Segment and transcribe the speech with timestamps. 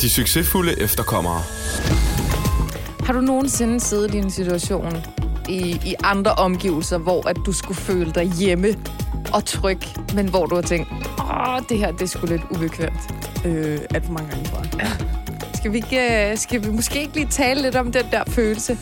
[0.00, 1.42] De succesfulde efterkommere.
[3.00, 4.96] Har du nogensinde siddet i en situation
[5.48, 8.74] i, i andre omgivelser, hvor at du skulle føle dig hjemme
[9.32, 9.78] og tryg,
[10.14, 13.14] men hvor du har tænkt, åh, det her det er sgu lidt ubekvemt.
[13.44, 14.90] Øh, alt for mange gange, tror jeg.
[15.54, 18.78] Skal vi, ikke, øh, skal vi måske ikke lige tale lidt om den der følelse?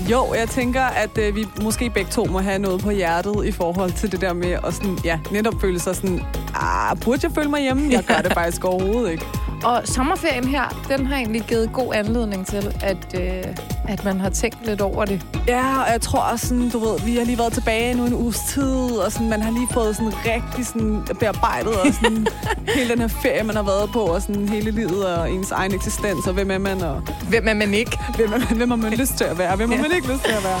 [0.00, 3.52] Jo, jeg tænker, at øh, vi måske begge to må have noget på hjertet i
[3.52, 6.20] forhold til det der med at sådan, ja, netop føle sig sådan,
[6.54, 7.92] ah, burde jeg føle mig hjemme?
[7.92, 9.24] Jeg gør det faktisk overhovedet ikke.
[9.64, 13.44] Og sommerferien her, den har egentlig givet god anledning til, at, øh,
[13.88, 15.26] at man har tænkt lidt over det.
[15.46, 18.14] Ja, og jeg tror også sådan, du ved, vi har lige været tilbage nu en
[18.14, 22.26] uges tid, og sådan, man har lige fået sådan rigtig sådan bearbejdet, og sådan
[22.76, 25.74] hele den her ferie, man har været på, og sådan hele livet, og ens egen
[25.74, 27.98] eksistens, og hvem er man, og Hvem er man ikke?
[28.16, 30.24] hvem, er man, hvem har man lyst til at være, hvem har man ikke lyst
[30.24, 30.60] til at være.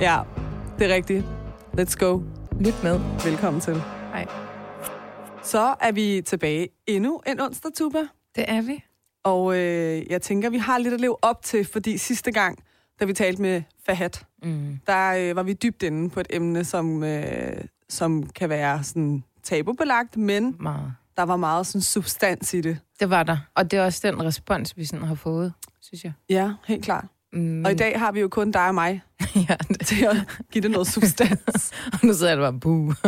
[0.00, 0.18] Ja,
[0.78, 1.24] det er rigtigt.
[1.80, 2.20] Let's go.
[2.60, 3.00] Lyt med.
[3.24, 3.82] Velkommen til.
[4.12, 4.26] Hej.
[5.42, 7.98] Så er vi tilbage endnu en onsdag, Tuba.
[8.36, 8.85] Det er vi.
[9.26, 12.58] Og øh, jeg tænker, vi har lidt at leve op til, fordi sidste gang,
[13.00, 14.10] da vi talte med Fahad,
[14.42, 14.78] Mm.
[14.86, 19.24] der øh, var vi dybt inde på et emne, som, øh, som kan være sådan
[19.42, 20.94] tabubelagt, men Meget.
[21.16, 22.78] der var meget sådan substans i det.
[23.00, 23.36] Det var der.
[23.54, 26.12] Og det er også den respons, vi sådan har fået, synes jeg.
[26.28, 27.04] Ja, helt klart.
[27.32, 27.64] Mm.
[27.64, 29.02] Og i dag har vi jo kun dig og mig
[29.48, 30.16] ja, det, til at
[30.52, 31.72] give det noget substans.
[31.92, 32.94] og nu sidder jeg bare, buh.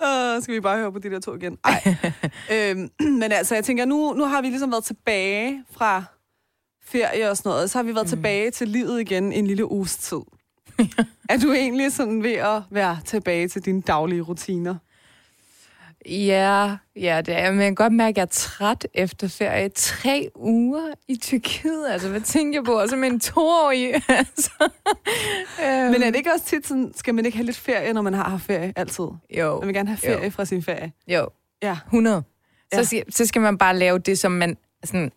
[0.00, 1.58] Uh, skal vi bare høre på de der to igen?
[1.64, 1.96] Ej.
[2.52, 2.90] øhm,
[3.20, 6.04] men altså, jeg tænker, nu, nu har vi ligesom været tilbage fra
[6.84, 8.08] ferie og sådan noget, og så har vi været mm.
[8.08, 10.20] tilbage til livet igen en lille uges tid.
[11.28, 14.74] er du egentlig sådan ved at være tilbage til dine daglige rutiner?
[16.08, 19.68] Ja, ja, det er, men jeg kan godt mærke, at jeg er træt efter ferie.
[19.68, 22.82] Tre uger i Tyrkiet, altså hvad tænker jeg på?
[22.88, 24.50] Som en toårig, altså.
[25.64, 28.02] øhm, Men er det ikke også tit sådan, skal man ikke have lidt ferie, når
[28.02, 29.04] man har haft ferie altid?
[29.38, 30.30] Jo, Man vil gerne have ferie Jo.
[30.30, 30.92] fra sin ferie.
[31.08, 31.28] jo,
[31.62, 31.76] Ja.
[31.86, 32.22] 100.
[32.72, 32.84] Så, Ja.
[32.84, 35.12] skal, så skal man bare lave det, som man sådan,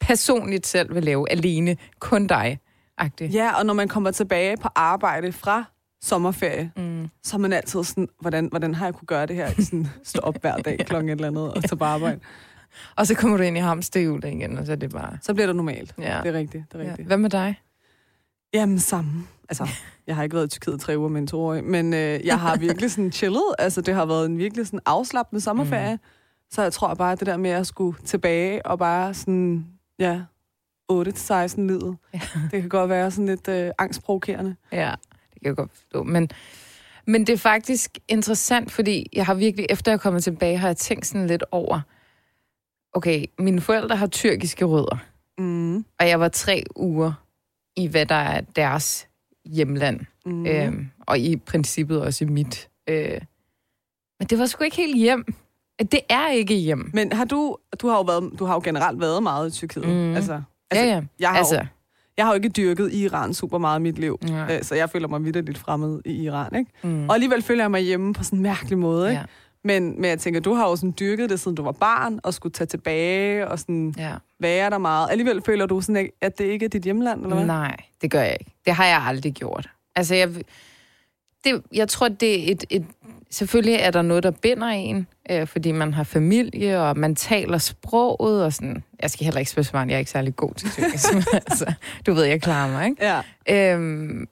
[0.00, 2.58] personligt selv vil lave, alene, kun dig.
[3.00, 3.32] -agtigt.
[3.32, 5.64] Ja, og når man kommer tilbage på arbejde fra
[6.02, 7.08] sommerferie, Mm.
[7.22, 9.50] så er man altid sådan, hvordan, hvordan har jeg kunne gøre det her?
[9.58, 12.20] Sådan, stå op hver dag klokken et eller andet og tage på arbejde.
[12.96, 15.18] Og så kommer du ind i hamsterhjulet igen, og så er det bare...
[15.22, 15.94] Så bliver det normalt.
[15.98, 16.20] Ja.
[16.22, 16.90] Det er rigtigt, det er Ja.
[16.90, 17.06] rigtigt.
[17.08, 17.60] Hvad med dig?
[18.54, 19.22] Jamen, samme.
[19.48, 19.68] Altså,
[20.06, 22.40] jeg har ikke været i Tyrkiet i tre uger med en toårig, men øh, jeg
[22.40, 23.42] har virkelig sådan chillet.
[23.58, 25.94] Altså, det har været en virkelig sådan afslappende sommerferie.
[25.94, 26.00] Mm.
[26.50, 29.66] Så jeg tror bare, at det der med at skulle tilbage og bare sådan,
[29.98, 30.20] ja,
[30.92, 32.20] 8-16 livet, Ja.
[32.50, 34.56] det kan godt være sådan lidt øh, angstprovokerende.
[34.72, 34.94] Ja,
[35.38, 36.02] det kan jeg godt forstå.
[36.02, 36.30] Men,
[37.06, 40.68] men det er faktisk interessant, fordi jeg har virkelig, efter jeg er kommet tilbage, har
[40.68, 41.80] jeg tænkt sådan lidt over,
[42.92, 44.96] okay, mine forældre har tyrkiske rødder,
[45.38, 45.76] Mm.
[45.76, 47.12] og jeg var tre uger
[47.76, 49.08] i, hvad der er deres
[49.44, 50.32] hjemland, Mm.
[50.32, 50.46] mm.
[50.46, 52.68] øhm, og i princippet også i mit.
[52.88, 53.20] Øh.
[54.20, 55.34] Men det var sgu ikke helt hjem.
[55.92, 56.90] Det er ikke hjem.
[56.94, 59.84] Men har du, du har jo været, du har jo generelt været meget i Tyrkiet.
[59.88, 60.14] Mhm.
[60.14, 61.02] Altså, Altså, ja, ja.
[61.18, 61.36] Jeg har.
[61.36, 61.66] Altså, jo,
[62.18, 64.56] jeg har jo ikke dyrket Iran super meget i mit liv, Nej.
[64.56, 66.70] øh, så jeg føler mig videre lidt fremmed i Iran, ikke?
[66.82, 67.08] mm.
[67.08, 69.20] Og alligevel føler jeg mig hjemme på sådan en mærkelig måde, ikke?
[69.20, 69.24] ja,
[69.64, 72.34] Men, men jeg tænker, du har jo sådan dyrket det, siden du var barn, og
[72.34, 74.12] skulle tage tilbage og sådan ja.
[74.40, 75.08] være der meget.
[75.10, 77.46] Alligevel føler du sådan, at det ikke er dit hjemland, eller hvad?
[77.46, 78.52] Nej, det gør jeg ikke.
[78.64, 79.68] Det har jeg aldrig gjort.
[79.96, 80.28] Altså, jeg,
[81.44, 82.84] det, jeg tror, det er et, et...
[83.30, 87.58] Selvfølgelig er der noget, der binder en, øh, fordi man har familie, og man taler
[87.58, 88.82] sproget, og sådan...
[89.02, 91.04] Jeg skal heller ikke spørge jeg er ikke særlig god til tyrkisk.
[91.46, 91.72] altså,
[92.06, 93.04] du ved, jeg klarer mig, ikke?
[93.46, 93.74] Ja.
[93.74, 94.28] Øhm,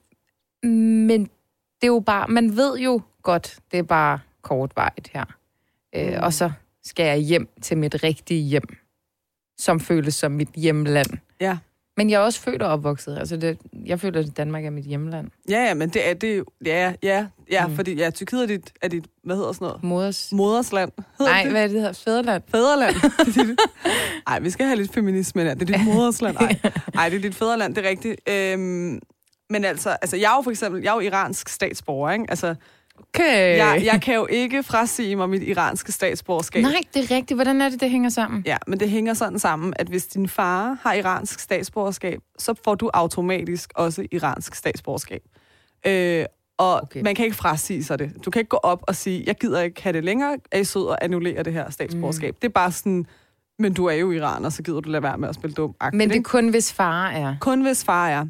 [1.07, 1.21] men
[1.81, 2.27] det er jo bare...
[2.27, 5.25] Man ved jo godt, det er bare kortvarigt her.
[5.95, 6.13] Øh, Mm.
[6.23, 6.51] Og så
[6.83, 8.77] skal jeg hjem til mit rigtige hjem,
[9.57, 11.07] som føles som mit hjemland.
[11.41, 11.57] Ja.
[11.97, 13.17] Men jeg er også født og opvokset.
[13.17, 15.27] Altså det, jeg føler, at Danmark er mit hjemland.
[15.49, 17.75] Ja, ja, men det er det jo- Ja, ja, ja, mm.
[17.75, 19.83] Fordi ja, Tyrkiet er dit, er dit, hvad hedder sådan noget?
[19.83, 20.29] Moders...
[20.31, 20.91] Modersland.
[21.19, 21.51] Hedder Nej, det?
[21.51, 21.93] hvad er det, det hedder?
[21.93, 22.43] Fæderland.
[22.51, 22.95] Fæderland.
[24.27, 25.53] Nej, vi skal have lidt feminisme der.
[25.53, 26.35] Det er dit modersland.
[26.39, 26.59] Nej,
[26.95, 28.29] Ej, det er dit fæderland, det er rigtigt.
[28.29, 28.99] Øhm,
[29.49, 32.25] men altså, altså, jeg er jo for eksempel, jeg er jo iransk statsborger, ikke?
[32.29, 32.55] Altså,
[32.99, 33.57] Okay.
[33.57, 36.61] jeg, jeg kan jo ikke frasige mig mit iranske statsborgerskab.
[36.61, 37.37] Nej, det er rigtigt.
[37.37, 38.43] Hvordan er det, det hænger sammen?
[38.45, 42.75] Ja, men det hænger sådan sammen, at hvis din far har iransk statsborgerskab, så får
[42.75, 45.21] du automatisk også iransk statsborgerskab.
[45.87, 46.25] Øh,
[46.57, 47.01] og okay.
[47.01, 48.25] Man kan ikke frasige sig det.
[48.25, 50.63] Du kan ikke gå op og sige, jeg gider ikke have det længere, er I
[50.63, 52.33] sød og annullere det her statsborgerskab.
[52.33, 52.37] Mm.
[52.41, 53.05] Det er bare sådan,
[53.59, 55.75] men du er jo iraner, så gider du lade være med at spille dum.
[55.93, 57.35] Men det er kun, hvis far er.
[57.41, 58.25] Kun hvis far er.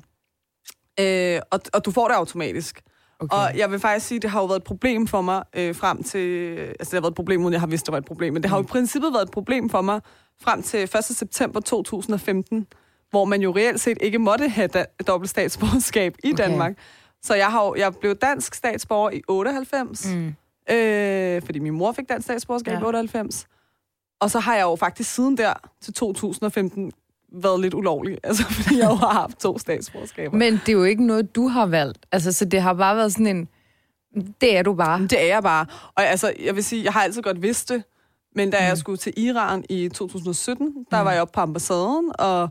[0.99, 2.81] Øh, og, og du får det automatisk.
[3.19, 3.37] Okay.
[3.37, 6.03] Og jeg vil faktisk sige, det har jo været et problem for mig øh, frem
[6.03, 6.57] til...
[6.57, 8.33] Altså, det har været et problem, uden jeg har vidst, det var et problem.
[8.33, 10.01] Men det har jo i princippet været et problem for mig
[10.41, 10.89] frem til 1.
[11.03, 12.67] september 2015,
[13.09, 16.43] hvor man jo reelt set ikke måtte have da, dobbelt statsborgerskab i Okay.
[16.43, 16.77] Danmark.
[17.21, 20.33] Så jeg, har, jo- jeg blev dansk statsborger i 98, Mm.
[20.75, 22.79] øh, fordi min mor fik dansk statsborgerskab Ja.
[22.79, 23.47] i 98.
[24.21, 26.91] Og så har jeg jo faktisk siden der til 2015
[27.33, 30.37] været lidt ulovlig, altså fordi jeg jo har haft to statsborgerskaber.
[30.37, 32.05] Men det er jo ikke noget, du har valgt.
[32.11, 33.47] Altså, så det har bare været sådan en...
[34.41, 35.01] Det er du bare.
[35.01, 35.65] Det er jeg bare.
[35.95, 37.83] Og altså, jeg vil sige, jeg har altid godt vidst det,
[38.35, 38.65] men da mm.
[38.65, 41.05] jeg skulle til Iran i 2017, der mm.
[41.05, 42.49] var jeg oppe på ambassaden, og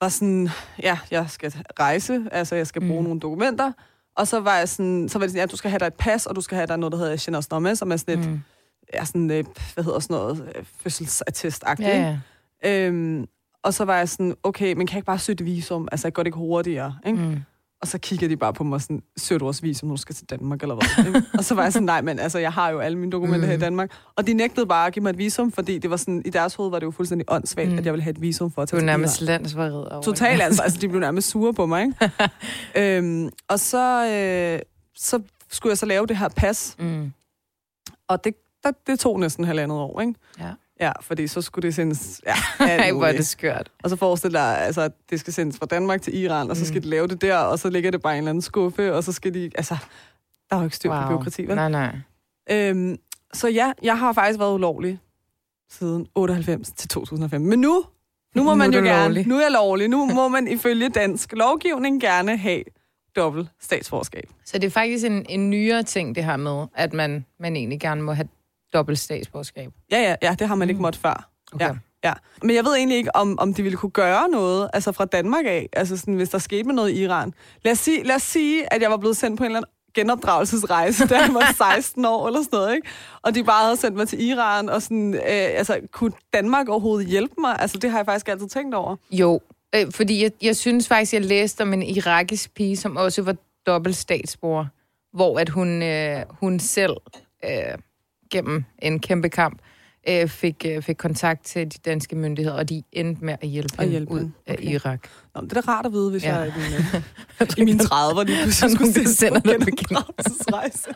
[0.00, 0.48] var sådan,
[0.82, 3.04] ja, jeg skal rejse, altså jeg skal bruge mm.
[3.04, 3.72] Nogle dokumenter,
[4.16, 5.94] og så var jeg sådan, så var det sådan, ja, du skal have dig et
[5.94, 8.26] pas, og du skal have dig noget, der hedder Chenos Nomme, som er sådan et,
[8.26, 8.32] mm.
[8.32, 8.40] Mm.
[8.94, 9.44] ja, sådan, øh,
[9.74, 11.88] hvad hedder sådan noget, øh, fødselsattest-agtigt.
[11.88, 12.18] Ja,
[12.64, 12.86] ja.
[12.86, 13.26] Øhm,
[13.62, 15.88] og så var jeg sådan, okay, men kan jeg ikke bare søge visum?
[15.92, 17.18] Altså, jeg går det ikke hurtigere, ikke?
[17.18, 17.36] Mm.
[17.80, 19.02] Og så kigger de bare på mig sådan,
[19.40, 21.06] du også visum, når du skal til Danmark, eller hvad?
[21.06, 21.22] ikke?
[21.38, 23.46] og så var jeg sådan, nej, men altså, jeg har jo alle mine dokumenter mm.
[23.46, 23.60] her i Mm.
[23.60, 23.90] Danmark.
[24.16, 26.54] Og de nægtede bare at give mig et visum, fordi det var sådan, i deres
[26.54, 27.78] hoved var det jo fuldstændig åndssvagt, mm.
[27.78, 29.94] At jeg ville have et visum for at Du tage er til nærmest landsforræder over
[29.94, 30.02] det.
[30.04, 32.10] Totalt altså, altså, de blev nærmest sure på mig, ikke?
[32.98, 34.60] øhm, og så, øh,
[34.96, 37.12] så skulle jeg så lave det her pas, Mm.
[38.08, 38.34] og det,
[38.64, 40.14] det, det tog næsten halvandet år, ikke?
[40.40, 40.50] Ja.
[40.82, 42.20] Ja, fordi så skulle det sendes...
[42.26, 42.34] Ja,
[42.66, 43.70] Ej, hvor er det skørt.
[43.82, 46.66] Og så forestil dig, altså, at det skal sendes fra Danmark til Iran, og så
[46.66, 46.82] skal Mm.
[46.82, 49.04] de lave det der, og så ligger det bare i en eller anden skuffe, og
[49.04, 49.50] så skal de...
[49.54, 49.76] Altså,
[50.50, 51.56] der er jo ikke styr på byråkrati, vel?
[51.56, 51.96] Nej, nej.
[52.50, 52.96] Øhm,
[53.32, 54.98] så ja, jeg har faktisk været ulovlig
[55.70, 57.40] siden 98 til 2005.
[57.40, 57.84] Men nu,
[58.34, 59.04] nu må Nu man er jo gerne...
[59.04, 59.26] lovlig.
[59.26, 59.88] Nu er jeg lovlig.
[59.88, 62.62] Nu må man ifølge dansk lovgivning gerne have
[63.16, 64.28] dobbelt statsborgerskab.
[64.44, 67.80] Så det er faktisk en, en nyere ting, det her med, at man, man egentlig
[67.80, 68.28] gerne må have
[68.72, 69.72] dobbelt statsborgerskab.
[69.90, 70.82] Ja, ja, ja, det har man ikke Mm.
[70.82, 71.28] måttet før.
[71.52, 71.66] Okay.
[71.66, 71.72] Ja.
[72.04, 75.04] Ja, men jeg ved egentlig ikke, om, om de ville kunne gøre noget, altså fra
[75.04, 77.34] Danmark af, altså sådan, hvis der skete med noget i Iran.
[77.64, 79.70] Lad os, sige, lad os sige, at jeg var blevet sendt på en eller anden
[79.94, 82.88] genopdragelsesrejse, da jeg var 16 år eller sådan noget, ikke?
[83.22, 87.08] Og de bare havde sendt mig til Iran, og sådan, øh, altså, kunne Danmark overhovedet
[87.08, 87.56] hjælpe mig?
[87.58, 88.96] Altså, det har jeg faktisk altid tænkt over.
[89.10, 89.40] Jo,
[89.74, 93.36] øh, fordi jeg, jeg synes faktisk, jeg læste om en irakisk pige, som også var
[93.66, 94.66] dobbelt statsborger,
[95.12, 96.96] hvor at hun, øh, hun selv
[97.44, 97.78] øh,
[98.32, 99.58] gennem en kæmpe kamp
[100.08, 103.74] øh, fik, øh, fik kontakt til de danske myndigheder, og de endte med at hjælpe,
[103.78, 104.32] At hjælpe ud hende.
[104.46, 104.64] af Okay.
[104.64, 105.08] Irak.
[105.34, 106.34] Nå, det er da rart at vide, hvis Ja.
[106.36, 107.04] jeg er i mine,
[107.58, 110.88] i mine 30'er lige pludselig skulle på dig på genopdragelsesrejse.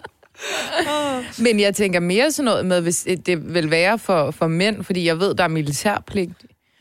[1.44, 5.06] Men jeg tænker mere sådan noget med, hvis det vil være for, for mænd, fordi
[5.06, 6.32] jeg ved, der er militærpligt.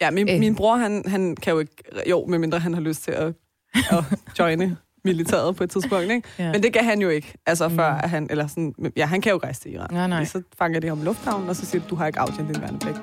[0.01, 0.39] Ja, min, Øh.
[0.39, 1.75] min bror, han, han kan jo ikke...
[2.09, 3.33] Jo, medmindre han har lyst til at,
[3.73, 4.03] at
[4.39, 6.27] joine militæret på et tidspunkt, ikke?
[6.39, 6.51] Ja.
[6.51, 7.99] Men det kan han jo ikke, altså før Mm.
[8.03, 8.27] at han...
[8.29, 9.87] Eller sådan, ja, han kan jo rejse til Iran.
[9.91, 10.25] Nej, nej.
[10.25, 12.61] Så fanger de ham i lufthavnen, og så siger de, du har ikke aftjent din
[12.61, 12.97] værnepligt.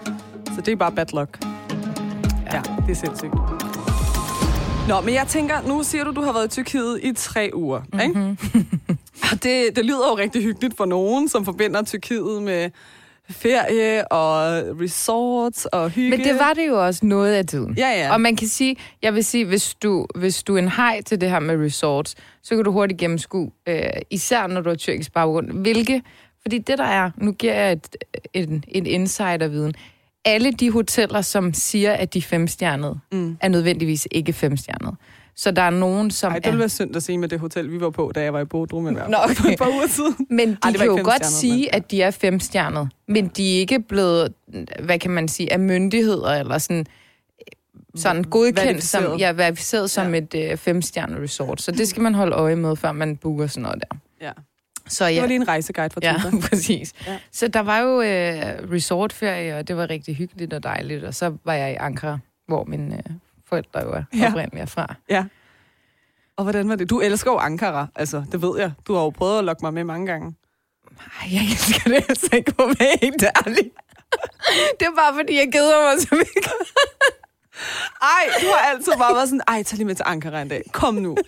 [0.55, 1.39] Så det er bare bad luck.
[2.47, 3.33] Ja, ja det er sindssygt.
[4.89, 7.81] Nå, men jeg tænker, nu siger du, du har været i Tyrkiet i tre uger,
[7.81, 8.01] mm-hmm.
[8.01, 8.67] ikke?
[9.33, 12.71] Og det, det lyder jo rigtig hyggeligt for nogen, som forbinder Tyrkiet med
[13.31, 16.11] ferie og resorts og hygge.
[16.11, 17.75] Men det var det jo også noget af tiden.
[17.79, 18.13] Ja, ja.
[18.13, 21.21] Og man kan sige, jeg vil sige, hvis du, hvis du er en hej til
[21.21, 25.13] det her med resorts, så kan du hurtigt gennemskue, øh, især når du har tyrkisk
[25.13, 26.03] baggrund, hvilke,
[26.43, 27.97] fordi det der er, nu giver jeg et,
[28.35, 29.75] en, en insiderviden,
[30.25, 33.37] alle de hoteller, som siger, at de er femstjernede, Mm.
[33.41, 34.97] er nødvendigvis ikke femstjernede.
[35.37, 36.51] Så der er nogen, som Ej, det er...
[36.51, 38.45] ville være synd at sige med det hotel, vi var på, da jeg var i
[38.45, 38.83] Bodrum.
[38.83, 39.35] Men Nå, okay.
[39.35, 40.27] for et par uger siden.
[40.31, 43.27] Men de Ej, det kan jo godt femstjernet, sige, men- at de er femstjernede, men
[43.29, 44.33] de er ikke blevet,
[44.83, 46.87] hvad kan man sige, af myndigheder, eller sådan,
[47.95, 50.19] sådan godkendt som, ja, verificeret som Ja.
[50.21, 51.63] et øh, femstjerne resort.
[51.63, 53.97] Så det skal man holde øje med, før man booker sådan noget der.
[54.27, 54.33] Ja.
[54.89, 56.37] Så Det ja, var lige en rejseguide for ja Tuba.
[56.49, 56.93] præcis.
[57.07, 57.19] Ja.
[57.33, 61.05] Så der var jo øh, resortferie, og det var rigtig hyggeligt og dejligt.
[61.05, 63.13] Og så var jeg i Ankara, hvor mine øh,
[63.53, 64.29] forældre jo er Ja.
[64.29, 64.95] oprindeligt fra.
[65.11, 65.25] Ja.
[66.37, 66.91] Og hvordan var det?
[66.91, 68.73] Du elsker jo Ankara, altså, det ved jeg.
[68.87, 70.35] Du har jo prøvet at lokke mig med mange gange.
[71.21, 73.71] Ej, jeg elsker det altså ikke på være helt ærlig.
[74.81, 76.53] det er bare fordi, jeg keder mig så mycket.
[78.03, 80.63] Ej, du har altid bare været sådan, ej, tag lige med til Ankara en dag.
[80.73, 81.17] Kom nu.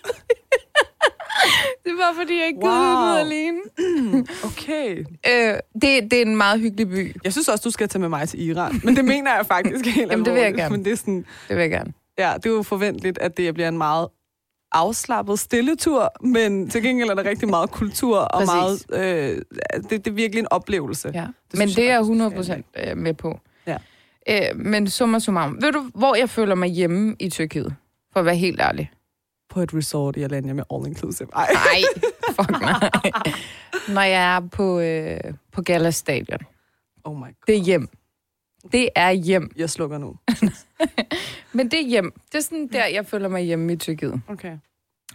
[1.84, 2.70] Det var fordi, jeg ikke Wow.
[3.12, 3.58] ud alene.
[4.48, 4.98] Okay.
[5.26, 7.16] Øh, det, det er en meget hyggelig by.
[7.24, 8.80] Jeg synes også, du skal tage med mig til Iran.
[8.84, 10.76] Men det mener jeg faktisk helt Jamen, det vil jeg gerne.
[10.76, 11.92] Men det er sådan, Det vil jeg gerne.
[12.18, 14.08] Ja, det er jo forventeligt, at det bliver en meget
[14.72, 18.86] afslappet stilletur, men til gengæld er der rigtig meget kultur, og Præcis.
[18.90, 19.42] meget, øh,
[19.82, 21.10] det, det er virkelig en oplevelse.
[21.14, 21.26] Ja.
[21.50, 23.40] Det Men det jeg er jeg faktisk, 100 du procent øh, med på.
[23.66, 23.76] Ja.
[24.28, 25.62] Øh, men summa summarum.
[25.62, 27.74] Ved du, hvor jeg føler mig hjemme i Tyrkiet?
[28.12, 28.90] For at være helt ærlig.
[29.50, 31.28] På et resort i Alanya med all inclusive.
[31.34, 31.46] Ej.
[31.52, 31.82] Nej,
[32.36, 32.90] fuck nej.
[33.88, 35.20] Når jeg er på, øh,
[35.52, 36.38] på Gala Stadion.
[37.04, 37.32] Oh my god.
[37.46, 37.88] Det er hjem.
[38.72, 39.50] Det er hjem.
[39.56, 40.16] Jeg slukker nu.
[41.56, 42.12] Men det er hjem.
[42.32, 44.20] Det er sådan der, jeg føler mig hjemme i Tyrkiet.
[44.28, 44.58] Okay.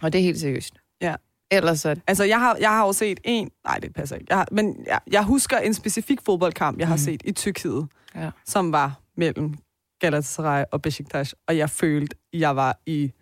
[0.02, 0.74] Og det er helt seriøst.
[1.00, 1.14] Ja.
[1.50, 2.02] Ellers er det...
[2.06, 3.50] Altså, jeg har, jeg har jo set en...
[3.64, 4.26] Nej, det passer ikke.
[4.28, 7.04] Jeg har, men jeg, jeg husker en specifik fodboldkamp, jeg har Mhm.
[7.04, 8.30] set i Tyrkiet, Ja.
[8.46, 9.54] som var mellem
[10.00, 13.12] Galatasaray og Besiktas, og jeg følte, jeg var i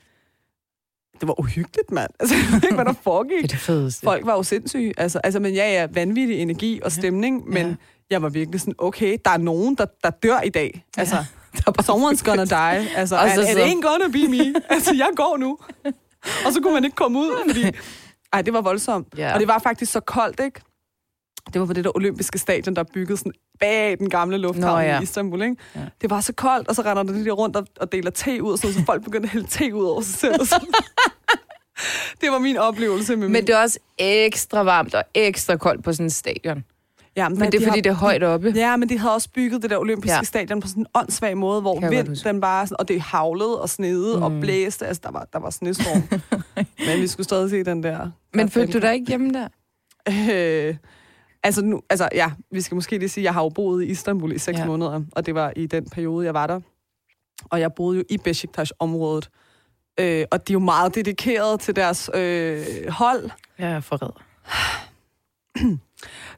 [1.20, 2.10] det var uhyggeligt, mand.
[2.20, 3.36] Altså, jeg ved ikke, hvad der foregik.
[3.42, 4.04] Det er det fedeste.
[4.04, 4.94] Folk var jo sindssyge.
[4.96, 7.74] Altså, altså men ja, ja, vanvittig energi og stemning, men Ja.
[8.10, 10.84] Jeg var virkelig sådan, okay, der er nogen, der, der dør i dag.
[10.96, 11.16] Altså,
[11.90, 12.96] someone's gonna die.
[12.96, 14.54] Altså, Og and så it ain't gonna be me.
[14.74, 15.58] Altså, jeg går nu.
[16.46, 17.64] og så kunne man ikke komme ud, fordi...
[18.32, 19.06] Ej, det var voldsomt.
[19.16, 19.34] Ja.
[19.34, 20.60] Og det var faktisk så koldt, ikke?
[21.52, 24.82] Det var på det der olympiske stadion, der er bygget sådan bag den gamle lufthavn
[24.82, 25.00] Nå, ja.
[25.00, 25.56] i Istanbul, ikke?
[25.74, 25.80] Ja.
[26.00, 28.42] Det var så koldt, og så render der de der rundt og, og deler te
[28.42, 30.40] ud, og sådan, så folk begyndte at hælde te ud over sig selv.
[30.40, 30.68] Og sådan.
[32.20, 33.46] det var min oplevelse med Men min...
[33.46, 36.64] det er også ekstra varmt og ekstra koldt på sådan en stadion.
[37.22, 38.52] Ja, Men det er de fordi, har- det er højt oppe.
[38.56, 40.22] Ja, men de havde også bygget det der olympiske Ja.
[40.22, 43.60] stadion på sådan en åndssvag måde, hvor Kan vind, den bare sådan, og det havlede
[43.62, 44.22] og snede mm.
[44.22, 44.86] og blæste.
[44.86, 46.02] Altså, der var, der var snestorm.
[46.86, 48.10] men vi skulle stadig se den der.
[48.34, 49.48] Men følte du dig ikke hjemme der?
[50.08, 50.76] Øh,
[51.42, 53.86] altså, nu, altså, ja, vi skal måske lige sige, at jeg har jo boet i
[53.86, 54.66] Istanbul i seks Ja.
[54.66, 56.60] måneder, og det var i den periode, jeg var der.
[57.44, 59.28] Og jeg boede jo i Beşiktaş-området.
[60.00, 63.30] Øh, og de er jo meget dedikerede til deres øh, hold.
[63.58, 64.10] Jeg er forræd.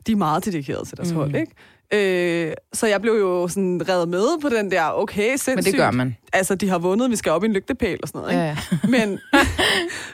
[0.06, 1.16] De er meget dedikerede til deres Mm.
[1.16, 1.52] hold, ikke?
[1.94, 5.56] Øh, så jeg blev jo sådan reddet med på den der, okay, sindssygt.
[5.56, 6.16] Men det gør man.
[6.32, 8.42] Altså, de har vundet, vi skal op i en lygtepæl og sådan noget, ikke?
[8.42, 8.78] Ja, ja.
[8.98, 9.18] Men,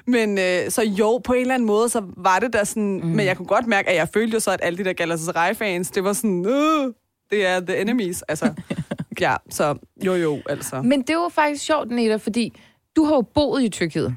[0.07, 3.01] men øh, så jo, på en eller anden måde, så var det der sådan...
[3.03, 3.07] Mm.
[3.09, 5.91] Men jeg kunne godt mærke, at jeg følte jo så, at alle de der Galatasaray-fans,
[5.91, 6.47] det var sådan...
[6.47, 6.93] Øh,
[7.31, 8.55] det er the enemies, altså.
[9.21, 9.75] ja, så
[10.07, 10.83] jo jo, altså.
[10.83, 12.53] Men det var faktisk sjovt, Neda, fordi
[12.97, 14.17] du har jo boet i Tyrkiet.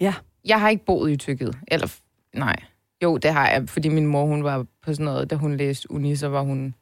[0.00, 0.14] Ja.
[0.44, 1.54] Jeg har ikke boet i Tyrkiet.
[1.68, 1.88] Eller,
[2.34, 2.56] nej.
[3.02, 5.90] Jo, det har jeg, fordi min mor, hun var på sådan noget, da hun læste
[5.90, 6.74] uni, så var hun,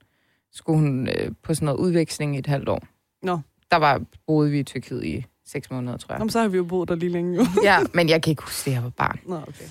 [0.52, 2.86] skulle hun øh, på sådan noget udveksling i et halvt år.
[3.22, 3.40] Nå.
[3.70, 6.18] Der var, boede vi i Tyrkiet i seks måneder, tror jeg.
[6.18, 7.46] Jamen, så har vi jo boet der lige længe, jo.
[7.62, 9.20] Ja, men jeg kan ikke huske, at jeg var barn.
[9.26, 9.64] Nå, okay.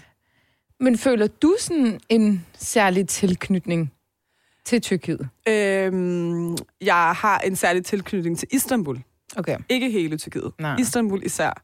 [0.79, 3.93] Men føler du sådan en særlig tilknytning
[4.65, 5.29] til Tyrkiet?
[5.47, 9.01] Øhm, jeg har en særlig tilknytning til Istanbul.
[9.37, 9.57] Okay.
[9.69, 10.51] Ikke hele Tyrkiet.
[10.59, 10.77] Nej.
[10.79, 11.63] Istanbul især.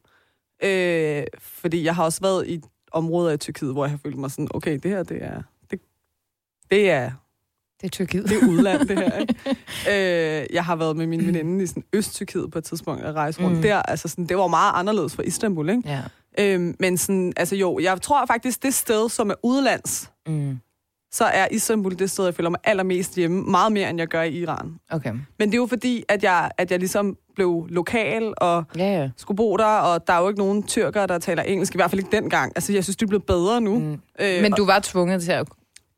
[0.64, 4.32] Øh, fordi jeg har også været i områder i Tyrkiet, hvor jeg har følt mig
[4.32, 5.42] sådan, okay, det her, det er...
[5.72, 5.80] Det,
[6.72, 7.12] det er
[7.82, 8.30] Det er Tyrkiet.
[8.30, 9.18] det er udland, det her.
[9.18, 9.36] Ikke?
[10.42, 13.42] øh, jeg har været med min veninde i sådan Øst-Tyrkiet på et tidspunkt og rejse
[13.44, 13.62] rundt Mm.
[13.62, 13.82] der.
[13.82, 15.84] Altså sådan, det var meget anderledes fra Istanbul, ikke?
[15.86, 16.02] Ja.
[16.40, 20.60] Øhm, men sådan, altså jo, jeg tror faktisk, det sted, som er udlands, Mm.
[21.12, 23.42] Så er Istanbul det sted, jeg føler mig allermest hjemme.
[23.42, 24.76] Meget mere, end jeg gør i Iran.
[24.92, 25.14] Okay.
[25.40, 29.10] Men det er jo fordi, at jeg, at jeg ligesom blev lokal og Ja, ja.
[29.18, 31.90] skulle bo der, og der er jo ikke nogen tyrkere, der taler engelsk, i hvert
[31.92, 32.52] fald ikke dengang.
[32.56, 33.80] Altså, jeg synes, det er blevet bedre nu.
[33.80, 34.00] Mm.
[34.22, 35.48] Øh, Men du var tvunget til at...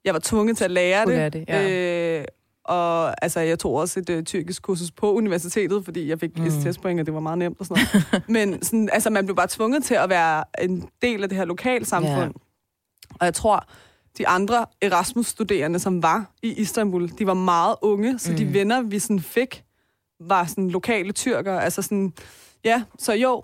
[0.05, 1.15] jeg var tvunget til at lære det.
[1.15, 2.25] lære det, øh,
[2.65, 6.49] og altså, jeg tog også et øh, tyrkisk kursus på universitetet, fordi jeg fik Mm.
[6.49, 8.23] STS-point, og det var meget nemt og sådan noget.
[8.53, 11.45] Men sådan, altså, man blev bare tvunget til at være en del af det her
[11.45, 12.11] lokalsamfund.
[12.13, 12.21] Ja.
[12.21, 12.29] Ja.
[13.19, 13.65] Og jeg tror,
[14.17, 18.37] de andre Erasmus-studerende, som var i Istanbul, de var meget unge, så mm.
[18.37, 19.63] de venner, vi sådan fik,
[20.19, 21.63] var sådan lokale tyrkere.
[21.63, 22.13] Altså sådan,
[22.63, 23.43] ja, så jo,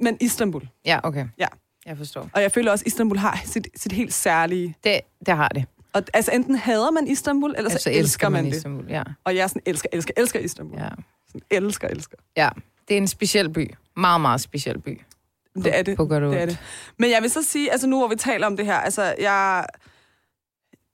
[0.00, 0.68] men Istanbul.
[0.84, 1.26] Ja, okay.
[1.38, 1.46] Ja.
[1.86, 2.30] Jeg forstår.
[2.32, 4.76] Og jeg føler også, at Istanbul har sit, sit helt særlige...
[4.84, 5.64] Det, det har det.
[5.92, 8.56] Og, altså enten hader man Istanbul, eller Altså, så elsker man, det.
[8.56, 9.02] Istanbul, ja.
[9.24, 10.78] Og jeg sådan, elsker, elsker, elsker Istanbul.
[10.78, 10.88] ja.
[11.26, 12.16] Sådan, elsker, elsker.
[12.36, 12.48] Ja,
[12.88, 13.74] det er en speciel by.
[13.96, 15.00] Meget, meget speciel by.
[15.54, 15.96] Det er det.
[15.96, 16.58] På godt Det er det.
[16.98, 19.66] Men jeg vil så sige, altså nu hvor vi taler om det her, altså jeg...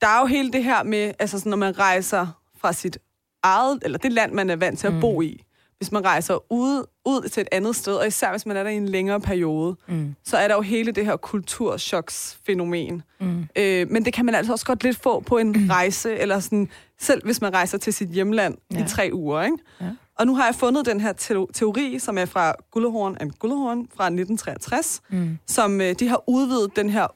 [0.02, 2.26] Der er jo hele det her med, altså sådan, når man rejser
[2.60, 2.98] fra sit
[3.42, 5.00] eget, eller det land, man er vant til at Mm.
[5.00, 5.44] bo i.
[5.78, 8.70] Hvis man rejser ud, ud til et andet sted, og især hvis man er der
[8.70, 10.14] i en længere periode, Mm.
[10.24, 13.02] så er der jo hele det her kulturchoksfænomen.
[13.20, 13.44] Mm.
[13.56, 16.68] Øh, men det kan man altså også godt lidt få på en rejse, eller sådan,
[17.00, 18.84] selv hvis man rejser til sit hjemland ja.
[18.84, 19.42] I tre uger.
[19.42, 19.56] Ikke?
[19.80, 19.86] Ja.
[20.18, 23.88] Og nu har jeg fundet den her teo- teori, som er fra Gullehorn and Gullehorn
[23.96, 25.38] fra 1963, Mm.
[25.46, 27.06] som øh, de har udvidet den her...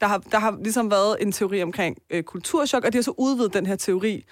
[0.00, 3.14] Der har, der har ligesom været en teori omkring øh, kulturschok, og de har så
[3.18, 4.24] udvidet den her teori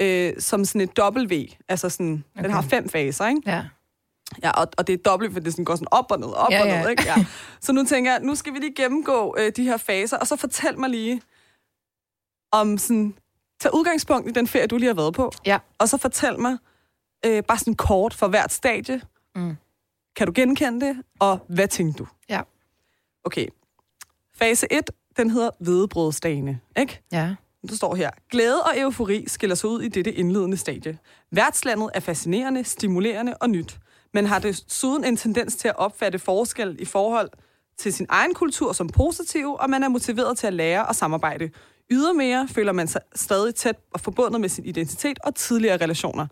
[0.00, 1.44] øh, som sådan et W.
[1.68, 2.44] Altså sådan, okay.
[2.44, 3.42] den har fem faser, ikke?
[3.46, 3.64] Ja.
[4.42, 6.50] Ja, og, og det er W, for det sådan går sådan op og ned, op
[6.50, 6.82] Ja, og ja.
[6.82, 7.02] ned, ikke?
[7.06, 7.26] Ja.
[7.60, 10.36] Så nu tænker jeg, nu skal vi lige gennemgå øh, de her faser, og så
[10.36, 11.22] fortæl mig lige
[12.52, 13.14] om sådan...
[13.60, 15.32] Tag udgangspunkt i den ferie, du lige har været på.
[15.46, 15.58] Ja.
[15.78, 16.56] Og så fortæl mig
[17.26, 19.00] øh, bare sådan kort for hvert stadie.
[19.34, 19.56] Mm.
[20.16, 20.96] Kan du genkende det?
[21.18, 22.06] Og hvad tænkte du?
[22.28, 22.40] Ja.
[23.24, 23.46] Okay.
[24.38, 27.02] Fase 1, den hedder hvedebrødsdagene, ikke?
[27.12, 27.34] Ja.
[27.68, 30.98] Der står her, glæde og eufori skiller sig ud i dette indledende stadie.
[31.30, 33.78] Værtslandet er fascinerende, stimulerende og nyt,
[34.14, 37.30] men har desuden en tendens til at opfatte forskel i forhold
[37.78, 41.50] til sin egen kultur som positiv, og man er motiveret til at lære og samarbejde.
[41.90, 46.26] Ydermere føler man sig stadig tæt og forbundet med sin identitet og tidligere relationer.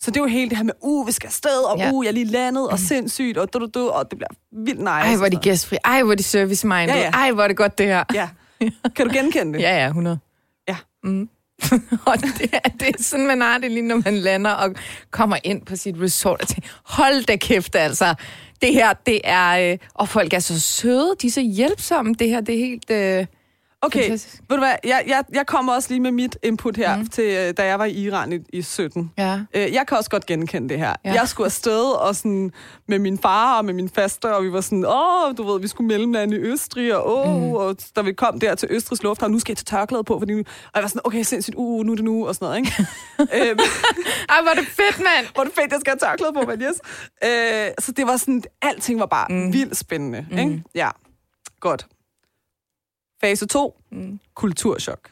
[0.00, 1.90] Så det er jo hele det her med, uh, vi skal afsted, og Ja.
[1.92, 4.28] uh, jeg er lige landet, og sindssygt, og du, du, du, og det bliver
[4.64, 4.90] vildt nice.
[4.90, 5.76] Ej, hvor er de gæstfri.
[5.84, 6.94] Ej, hvor er de service-minded.
[6.94, 7.10] Ja, ja.
[7.10, 8.04] Ej, hvor er det godt, det her.
[8.14, 8.28] Ja.
[8.96, 9.60] Kan du genkende det?
[9.66, 10.18] Ja, ja, 100.
[10.68, 10.76] Ja.
[11.04, 11.28] Mm.
[12.06, 14.74] og det er, det er sådan, man har det lige, når man lander og
[15.10, 18.14] kommer ind på sit resort og tænker, hold da kæft, altså.
[18.62, 19.72] det her, det er...
[19.72, 22.14] Øh, og folk er så søde, de er så hjælpsomme.
[22.14, 22.90] Det her, det er helt...
[22.90, 23.26] Øh,
[23.84, 24.42] Okay, Fantastisk.
[24.48, 27.06] ved du hvad, jeg, jeg, jeg kommer også lige med mit input her, mm.
[27.06, 29.10] til øh, da jeg var i Iran i, i 17.
[29.18, 29.40] ja.
[29.54, 30.94] Øh, Jeg kan også godt genkende det her.
[31.04, 31.12] Ja.
[31.12, 32.52] Jeg skulle afsted og sådan,
[32.88, 35.68] med min far og med min faste, og vi var sådan, åh, du ved, vi
[35.68, 37.52] skulle mellemlande i Østrig, og åh, mm.
[37.52, 40.32] og da vi kom der til Østrigs lufthavn, nu skal jeg tage tørklæde på, fordi
[40.34, 42.72] og jeg var sådan, okay, sindssygt, uh, nu er det nu, og sådan noget, ikke?
[43.50, 43.58] øhm,
[44.28, 45.26] Ej, hvor er det fedt, mand!
[45.34, 46.80] hvor er det fedt, jeg skal have tørklæde på, men yes.
[47.24, 49.52] Øh, så det var sådan, alting var bare mm.
[49.52, 50.38] vildt spændende, mm.
[50.38, 50.62] ikke?
[50.74, 50.88] Ja,
[51.60, 51.86] godt.
[53.24, 53.74] Fase 2.
[53.92, 54.20] Mm.
[54.34, 55.10] Kulturschok.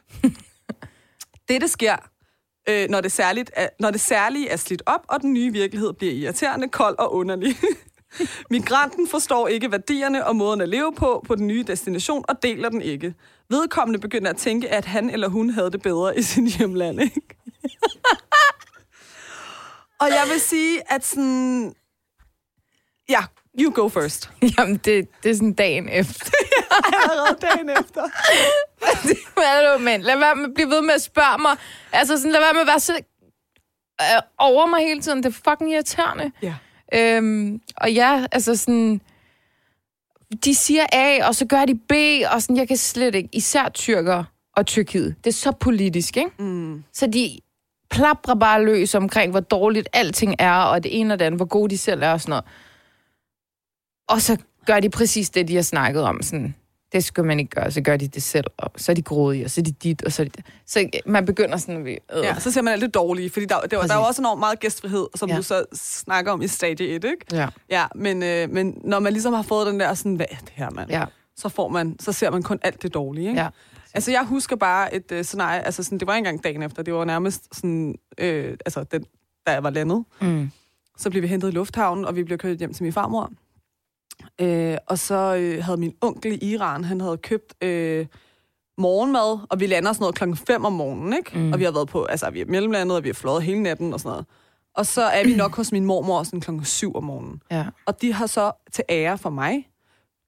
[1.49, 1.97] Dette sker,
[2.69, 5.92] øh, når, det særligt er, når det særlige er slidt op, og den nye virkelighed
[5.92, 7.57] bliver irriterende, kold og underlig.
[8.50, 12.69] Migranten forstår ikke værdierne og måden at leve på på den nye destination og deler
[12.69, 13.14] den ikke.
[13.50, 17.00] Vedkommende begynder at tænke, at han eller hun havde det bedre i sin hjemland.
[17.00, 17.21] Ikke?
[20.02, 21.75] og jeg vil sige, at sådan...
[23.09, 23.25] Ja,
[23.61, 24.31] you go first.
[24.59, 26.31] Jamen, det, det er sådan dagen efter.
[27.10, 28.02] Allerede dagen efter.
[29.36, 30.02] Er mand?
[30.02, 31.56] Lad være med at blive ved med at spørge mig.
[31.92, 32.92] Altså, sådan, lad være med at være så
[34.00, 35.22] øh, over mig hele tiden.
[35.22, 36.32] Det er fucking irriterende.
[36.42, 36.54] Ja.
[36.94, 39.00] Øhm, og ja, altså sådan...
[40.44, 41.92] De siger A, og så gør de B,
[42.34, 43.28] og sådan, jeg kan slet ikke...
[43.32, 44.24] Især tyrker
[44.56, 45.16] og Tyrkiet.
[45.24, 46.30] Det er så politisk, ikke?
[46.38, 46.84] Mm.
[46.92, 47.38] Så de
[47.90, 51.46] plaprer bare løs omkring, hvor dårligt alting er, og det ene og det andet, hvor
[51.46, 52.44] gode de selv er og sådan noget.
[54.08, 54.36] Og så
[54.66, 56.22] gør de præcis det, de har snakket om.
[56.22, 56.54] Sådan,
[56.92, 59.44] det skal man ikke gøre, så gør de det selv, og så er de grådige,
[59.44, 60.42] og så er de dit, og så er de.
[60.66, 61.87] Så man begynder sådan.
[61.87, 61.96] Øh.
[62.14, 64.38] Ja, så ser man alt det dårlige, fordi der, der, der er jo også enormt
[64.40, 65.37] meget gæstfrihed, som ja.
[65.37, 67.16] du så snakker om i stadie 1, ikke?
[67.32, 67.49] Ja.
[67.70, 70.52] Ja, men, øh, men når man ligesom har fået den der sådan, hvad er det
[70.54, 70.90] her, mand?
[70.90, 71.04] Ja.
[71.37, 73.40] Så, får man, så ser man kun alt det dårlige, ikke?
[73.40, 73.49] Ja.
[73.94, 76.82] Altså, jeg husker bare et øh, scenarie, altså sådan, det var ikke engang dagen efter,
[76.82, 79.04] det var nærmest sådan, øh, altså, den,
[79.46, 80.50] da jeg var landet, Mm.
[80.99, 83.30] så blev vi hentet i lufthavnen, og vi blev kørt hjem til min farmor.
[84.40, 88.06] Øh, og så øh, havde min onkel i Iran, han havde købt øh,
[88.78, 91.38] morgenmad, og vi lander sådan noget klokken 5 om morgenen, ikke?
[91.38, 91.52] Mm.
[91.52, 93.92] Og vi har været på, altså vi er mellemlandet, og vi har fløjet hele natten
[93.92, 94.26] og sådan noget.
[94.74, 97.42] Og så er vi nok hos min mormor sådan klokken 7 om morgenen.
[97.50, 97.66] Ja.
[97.87, 99.68] Og de har så til ære for mig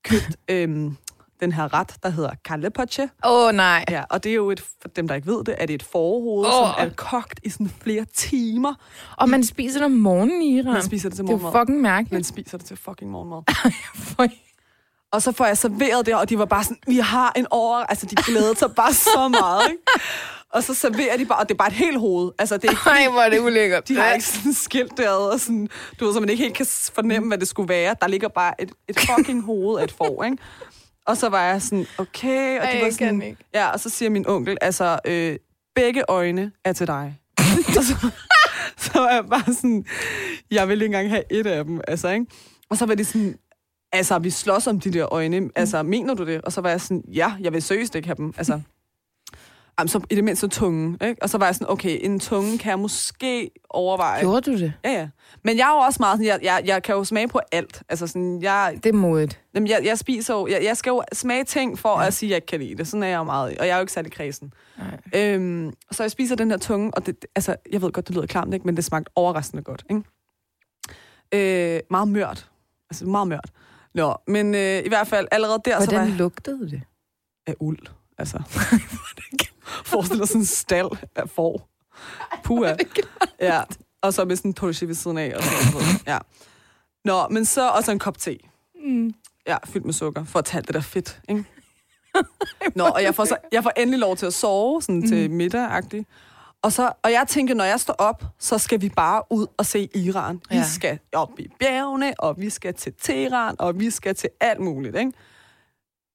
[0.05, 0.97] købt øhm,
[1.41, 3.03] den her ret, der hedder kallepoche.
[3.03, 3.85] Åh, oh, nej.
[3.91, 5.83] Ja, og det er jo et, for dem, der ikke ved det, er det et
[5.83, 6.53] forhoved, oh.
[6.53, 8.75] som er kogt i sådan flere timer.
[9.17, 10.73] Og man spiser det om morgenen i Iran.
[10.73, 11.61] Man spiser det til det er morgenmad.
[11.63, 12.13] fucking mærkeligt.
[12.13, 13.43] Man spiser det til fucking morgenmad.
[15.13, 17.77] Og så får jeg serveret det, og de var bare sådan, vi har en over...
[17.77, 19.83] Altså, de glædede sig bare så meget, ikke?
[20.55, 22.33] Og så serverer de bare, og det er bare et helt hoved.
[22.39, 23.89] Altså, det er ikke, Ej, hvor er det ulækkert.
[23.89, 25.69] de har ikke sådan skilt derude, og sådan,
[26.01, 27.97] du ved, så man ikke helt kan fornemme, hvad det skulle være.
[28.01, 30.37] Der ligger bare et, et fucking hoved af et får, ikke?
[31.07, 33.45] Og så var jeg sådan, okay, og Ej, de var jeg kan sådan, ikke.
[33.55, 35.37] ja, og så siger min onkel, altså, øh,
[35.75, 37.19] begge øjne er til dig.
[37.39, 38.11] og så,
[38.77, 39.85] så var jeg bare sådan,
[40.51, 42.27] jeg vil ikke engang have et af dem, altså, ikke?
[42.71, 43.39] Og så var de sådan,
[43.93, 46.41] altså, vi slås om de der øjne, altså, mener du det?
[46.41, 48.61] Og så var jeg sådan, ja, jeg vil seriøst ikke have dem, altså.
[49.79, 51.23] Jamen, så i det mindste tunge, ikke?
[51.23, 54.21] Og så var jeg sådan, okay, en tunge kan jeg måske overveje.
[54.21, 54.73] Gjorde du det?
[54.85, 55.09] Ja, ja.
[55.43, 57.83] Men jeg er jo også meget sådan, jeg, jeg, jeg kan jo smage på alt.
[57.89, 59.41] Altså sådan, jeg, Det er modigt.
[59.55, 62.07] jamen, jeg, jeg spiser jo, jeg, jeg skal jo smage ting for ja.
[62.07, 62.89] at sige, at jeg ikke kan lide det.
[62.89, 64.53] Sådan er jeg jo meget, og jeg er jo ikke særlig kredsen.
[64.79, 64.99] Nej.
[65.15, 68.27] Øhm, så jeg spiser den her tunge, og det, altså, jeg ved godt, det lyder
[68.27, 68.67] klamt, ikke?
[68.67, 69.85] men det smagte overraskende godt.
[69.91, 70.03] Ikke?
[71.77, 72.51] Øh, meget mørt.
[72.91, 73.51] Altså meget mørt.
[73.95, 76.83] Nå, men øh, i hvert fald allerede der, så var Hvordan jeg lugtede det?
[77.47, 77.87] af uld.
[78.19, 78.43] Altså,
[79.91, 81.69] forestil dig sådan en stald af får.
[82.45, 82.75] Puha.
[83.41, 83.63] Ja,
[84.03, 85.33] og så med sådan en torche ved siden af.
[85.37, 85.87] Og sådan noget.
[86.07, 86.19] Ja.
[87.05, 88.39] Nå, men så også en kop te.
[88.85, 89.15] Mm.
[89.47, 91.45] Ja, fyldt med sukker, for at tage det der fedt, ikke?
[92.77, 95.09] Nå, og jeg får, så, jeg får endelig lov til at sove, sådan mm.
[95.09, 96.09] til middag-agtigt.
[96.63, 99.67] Og, så, og jeg tænker, når jeg står op, så skal vi bare ud og
[99.67, 100.41] se Iran.
[100.51, 100.65] Vi Ja.
[100.69, 104.97] skal op i bjergene, og vi skal til Teheran, og vi skal til alt muligt,
[104.97, 105.13] ikke?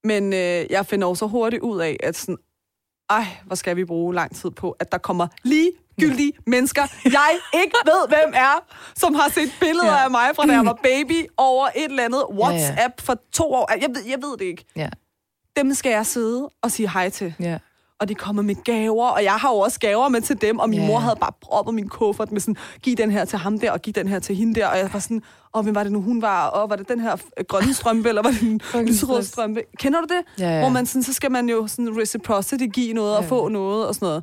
[0.04, 2.36] Men øh, jeg finder også hurtigt ud af, at sådan,
[3.10, 7.76] ej, hvor skal vi bruge lang tid på, at der kommer ligegyldige mennesker, jeg ikke
[7.84, 9.92] ved, hvem er, som har set billeder Ja.
[9.98, 10.04] ja.
[10.04, 13.70] af mig, fra da jeg var baby, over et eller andet WhatsApp for to år.
[13.80, 14.64] Jeg ved, jeg ved det ikke.
[14.76, 14.88] Ja.
[15.56, 17.34] Dem skal jeg sidde og sige hej til.
[17.40, 17.58] Ja.
[18.00, 20.68] Og de kommer med gaver, og jeg har jo også gaver med til dem, og
[20.70, 20.86] min Ja.
[20.86, 23.82] mor havde bare proppet min kuffert med sådan, giv den her til ham der, og
[23.82, 25.22] giv den her til hende der, og jeg var sådan,
[25.54, 28.08] åh, hvem var det nu, hun var, og var det den her øh, grønne strømpe,
[28.08, 29.62] eller var det den lyserøde strømpe?
[29.78, 30.42] Kender du det?
[30.44, 30.60] Ja, ja.
[30.60, 33.28] Hvor man sådan, så skal man jo sådan reciprocity give noget, og Ja.
[33.28, 34.22] få noget, og sådan noget.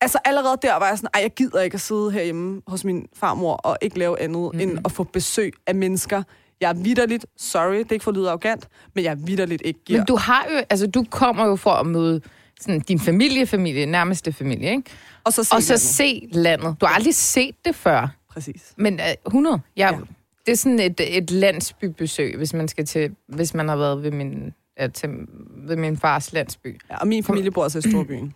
[0.00, 3.06] Altså allerede der var jeg sådan, ej, jeg gider ikke at sidde herhjemme hos min
[3.16, 4.60] farmor, og ikke lave andet, mm-hmm.
[4.60, 6.22] end at få besøg af mennesker.
[6.60, 9.62] Jeg er vidderligt, sorry, det er ikke for at lyde arrogant, men jeg er vidderligt
[9.64, 9.98] ikke giver.
[9.98, 12.20] Men du har jo, altså du kommer jo for at møde
[12.60, 14.82] sådan, din familie, familie, nærmeste familie, ikke?
[15.24, 15.80] og så, se Og så landet.
[15.80, 16.76] se landet.
[16.80, 18.14] Du har aldrig set det før.
[18.30, 18.72] Præcis.
[18.76, 19.98] Men uh, 100, ja, Ja.
[20.46, 24.10] det er sådan et, et landsbybesøg, hvis man skal til, hvis man har været ved
[24.10, 25.10] min, ja, til,
[25.56, 26.80] ved min fars landsby.
[26.90, 28.34] Ja, og min familie bor altså i Storbyen.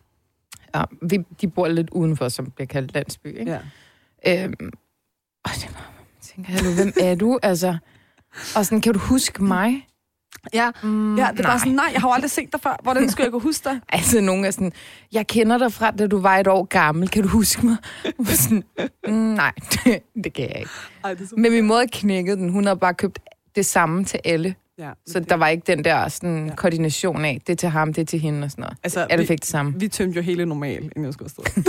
[0.75, 3.59] Ja, vi, de bor lidt udenfor, som bliver kaldt landsby, ikke?
[4.25, 4.45] Ja.
[4.45, 4.71] Øhm,
[5.45, 7.39] og det var, tænker jeg, hvem er du?
[7.43, 7.77] Altså,
[8.57, 9.87] og sådan, kan du huske mig?
[10.55, 12.77] Ja, Mm, ja, det er bare sådan, nej, jeg har jo aldrig set dig før.
[12.83, 13.81] Hvordan skulle jeg kunne huske dig?
[13.93, 14.73] Altså, nogen er sådan,
[15.13, 17.09] jeg kender dig fra, da du var et år gammel.
[17.09, 17.77] Kan du huske mig?
[18.27, 18.63] Sådan,
[19.09, 20.71] mm, nej, det, det kan jeg ikke.
[21.05, 21.33] Ej, det.
[21.37, 22.49] Men min mor knækkede den.
[22.49, 23.19] Hun havde bare købt
[23.57, 24.55] det samme til alle.
[24.79, 26.55] Ja, Så det- der var ikke den der sådan, Ja.
[26.55, 28.77] koordination af, det er til ham, det er til hende og sådan noget.
[28.83, 29.75] Altså, Alle vi, fik det samme.
[29.81, 31.65] vi tømte jo hele normal, inden jeg skulle afsted.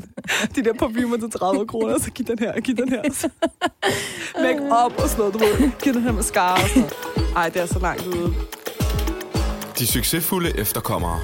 [0.54, 3.02] De der parfumer til 30 kroner, så giv den her, giv den her.
[4.44, 5.70] Make up og sådan noget, du ved.
[5.82, 6.82] Giv den her mascara og sådan
[7.16, 7.32] noget.
[7.36, 8.34] Ej, det er så langt ude.
[9.78, 11.20] De succesfulde efterkommere.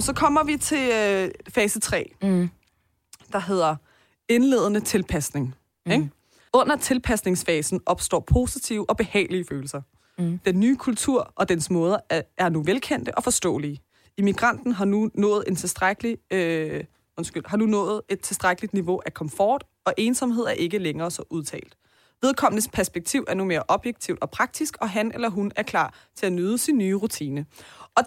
[0.00, 2.50] Så kommer vi til øh, fase 3, Mm.
[3.32, 3.76] der hedder
[4.30, 5.54] indledende tilpasning.
[5.86, 5.92] Mm.
[5.92, 6.10] Ikke?
[6.52, 9.82] Under tilpasningsfasen opstår positive og behagelige følelser.
[10.18, 10.38] Mm.
[10.38, 13.82] Den nye kultur og dens måder er, er nu velkendte og forståelige.
[14.18, 16.84] Immigranten har nu nået en tilstrækkelig, øh,
[17.16, 21.22] undskyld, har nu nået et tilstrækkeligt niveau af komfort, og ensomhed er ikke længere så
[21.30, 21.76] udtalt.
[22.22, 26.26] Vedkommendes perspektiv er nu mere objektivt og praktisk, og han eller hun er klar til
[26.26, 27.46] at nyde sin nye rutine.
[27.96, 28.04] Og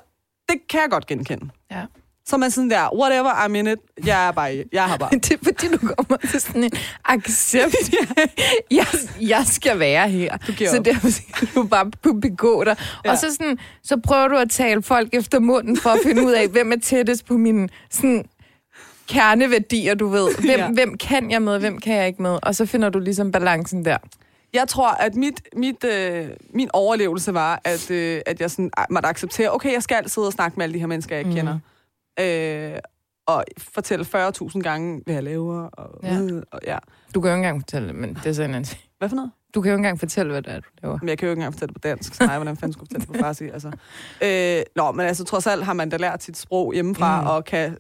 [0.50, 1.50] det kan jeg godt genkende.
[1.72, 1.86] Ja.
[2.26, 4.98] Så er man sådan der, whatever I'm in it, jeg er bare, i- jeg har
[4.98, 5.10] bare.
[5.24, 6.72] Det er fordi, du kommer til sådan en
[7.06, 7.76] accept.
[8.72, 8.86] jeg,
[9.22, 10.38] jeg skal være her.
[10.38, 10.86] giver Så op.
[10.86, 12.76] derfor skal du bare kunne begå dig.
[13.06, 13.12] Ja.
[13.12, 16.32] Og så, sådan, så prøver du at tale folk efter munden for at finde ud
[16.32, 18.26] af, hvem er tættest på mine sådan,
[19.10, 20.36] kerneværdier, du ved.
[20.40, 20.70] Hvem, ja.
[20.72, 22.40] Hvem kan jeg med, hvem kan jeg ikke med?
[22.44, 23.98] Og så finder du ligesom balancen der.
[24.54, 28.86] Jeg tror, at mit, mit, øh, min overlevelse var, at, øh, at jeg sådan, ej,
[28.90, 31.30] måtte acceptere, okay, jeg skal sidde og snakke med alle de her mennesker, jeg ikke
[31.30, 31.36] mm.
[31.36, 31.60] kender.
[32.20, 32.80] Øh,
[33.26, 35.62] og fortælle 40.000 gange, hvad jeg laver.
[35.64, 36.20] Og, Ja.
[36.52, 36.78] og, ja.
[37.16, 38.82] Du kan jo ikke engang fortælle men det er sådan en ting.
[38.98, 39.32] Hvad for noget?
[39.56, 40.98] Du kan jo ikke engang fortælle, hvad det er, du laver.
[41.02, 43.06] Men jeg kan jo ikke engang fortælle på dansk, så nej, hvordan fanden skulle fortælle
[43.08, 43.44] på farsi?
[43.50, 43.72] Altså.
[44.24, 47.28] Øh, nå, men altså, trods alt har man da lært sit sprog hjemmefra, Mm.
[47.28, 47.78] og kan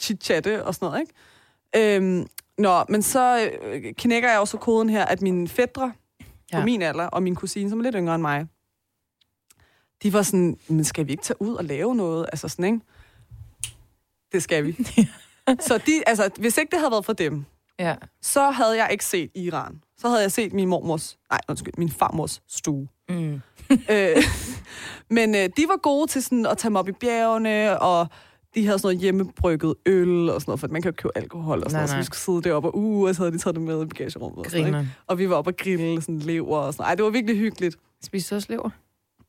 [0.00, 1.96] chit-chatte og sådan noget, ikke?
[1.96, 2.26] Øhm,
[2.58, 5.92] nå, men så øh, knækker jeg også koden her, at mine fædre.
[6.52, 6.58] Ja.
[6.60, 8.46] på min alder, og min kusine, som er lidt yngre end mig,
[10.02, 12.26] de var sådan, men skal vi ikke tage ud og lave noget?
[12.32, 12.80] Altså sådan, ikke?
[14.32, 14.72] Det skal vi.
[15.68, 17.44] så de, altså, hvis ikke det havde været for dem,
[17.78, 17.94] Ja.
[18.22, 19.80] så havde jeg ikke set Iran.
[19.98, 22.88] Så havde jeg set min mormors, nej, undskyld, min farmors stue.
[23.08, 23.32] Mm.
[23.90, 24.16] øh,
[25.10, 28.06] men øh, de var gode til sådan at tage mig op i bjergene, og
[28.54, 31.58] de havde sådan noget hjemmebrygget øl og sådan noget, for man kan jo købe alkohol
[31.64, 33.38] og sådan Nej, noget, så vi skulle sidde deroppe, og uh, og så havde de
[33.38, 34.46] taget det med i bagagerummet.
[34.46, 34.88] Og, sådan, ikke?
[35.06, 37.76] og vi var oppe og grille sådan lever og sådan Ej, det var virkelig hyggeligt.
[38.02, 38.70] Spiser du også lever?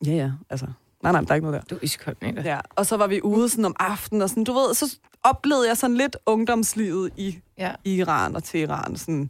[0.05, 0.65] Ja, ja, altså.
[1.03, 1.65] Nej, nej, der er ikke noget der.
[1.67, 2.41] Du er iskold, Nita.
[2.41, 5.67] Ja, og så var vi ude sådan om aftenen, og sådan, du ved, så oplevede
[5.67, 7.71] jeg sådan lidt ungdomslivet i, Ja.
[7.83, 9.29] i Iran og Teheran, sådan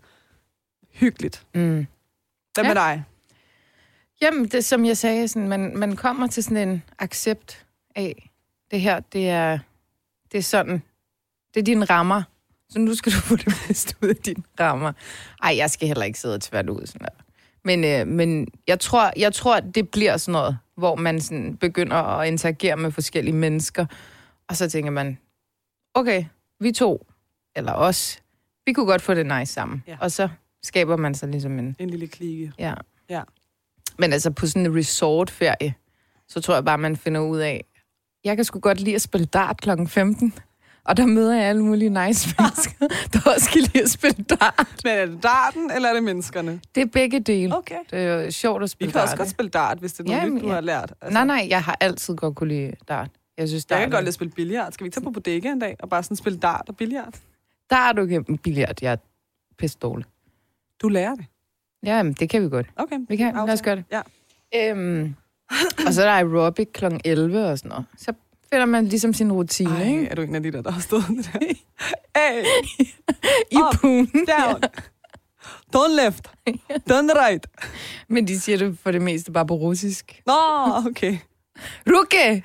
[0.93, 1.45] hyggeligt.
[1.55, 1.85] Mm.
[2.53, 2.69] Hvad ja.
[2.69, 3.03] med dig?
[4.21, 8.29] Jamen, det som jeg sagde, sådan, man, man kommer til sådan en accept af,
[8.71, 9.59] det her, det er,
[10.31, 10.81] det er sådan,
[11.53, 12.23] det er dine rammer.
[12.69, 14.93] Så nu skal du få det bedste ud af dine rammer.
[15.43, 17.23] Ej, jeg skal heller ikke sidde og tvært ud sådan der.
[17.63, 21.95] Men, øh, men jeg, tror, jeg tror, det bliver sådan noget, hvor man sådan begynder
[21.95, 23.85] at interagere med forskellige mennesker.
[24.49, 25.17] Og så tænker man,
[25.93, 26.25] okay,
[26.59, 27.07] vi to,
[27.55, 28.23] eller os,
[28.65, 29.83] vi kunne godt få det nice sammen.
[29.87, 29.97] Ja.
[30.01, 30.29] Og så
[30.63, 32.51] skaber man sig ligesom en, En lille klike.
[32.59, 32.73] Ja.
[33.09, 33.21] Ja.
[33.97, 35.73] Men altså på sådan en resortferie,
[36.27, 37.65] så tror jeg bare, man finder ud af,
[38.23, 40.33] jeg kan sgu godt lide at spille dart klokken 15.
[40.85, 44.67] Og der møder jeg alle mulige nice mennesker, der også kan lide at spille dart.
[44.83, 46.61] Men er det darten, eller er det menneskerne?
[46.75, 47.57] Det er begge dele.
[47.57, 47.75] Okay.
[47.91, 49.03] Det er jo sjovt at Vi spille kan dart.
[49.07, 50.53] også godt spille dart, hvis det er noget Jamen, nyt, du ja.
[50.53, 50.93] har lært.
[51.01, 53.09] Altså, Nej, nej, jeg har altid godt kunne lide dart.
[53.37, 54.71] Jeg synes, Jeg dart kan godt lide at spille billiard.
[54.71, 57.13] Skal vi ikke tage på bodega en dag og bare sådan spille dart og billiard?
[57.71, 58.19] Dart er okay.
[58.43, 58.97] Billiard, jeg er
[59.57, 60.05] pisse dårlig.
[60.81, 61.25] Du lærer det.
[61.83, 62.67] Ja, men det kan vi godt.
[62.75, 62.99] Okay.
[63.09, 63.33] Vi kan.
[63.33, 63.83] Lad os gøre det.
[63.91, 64.01] Ja.
[64.71, 65.15] Øhm,
[65.87, 66.85] og så er der aerobic kl.
[67.05, 67.85] 11 og sådan noget.
[67.97, 68.13] Så
[68.53, 70.07] finder man ligesom sin rutine, Ej, ikke?
[70.07, 71.39] er du en af de der, der har stået der?
[72.17, 72.43] hey,
[73.51, 73.73] I Op.
[73.81, 74.07] poolen.
[74.27, 74.63] down.
[75.75, 76.31] Don't left.
[76.91, 77.47] Don't right.
[78.07, 80.21] Men de siger det for det meste bare på russisk.
[80.25, 80.33] Nå,
[80.89, 81.17] okay.
[81.87, 82.43] Rukke!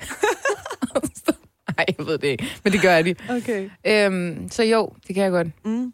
[1.77, 3.15] Nej, jeg ved det ikke, men det gør de.
[3.29, 3.69] Okay.
[3.87, 5.47] Øhm, så jo, det kan jeg godt.
[5.65, 5.93] Mm.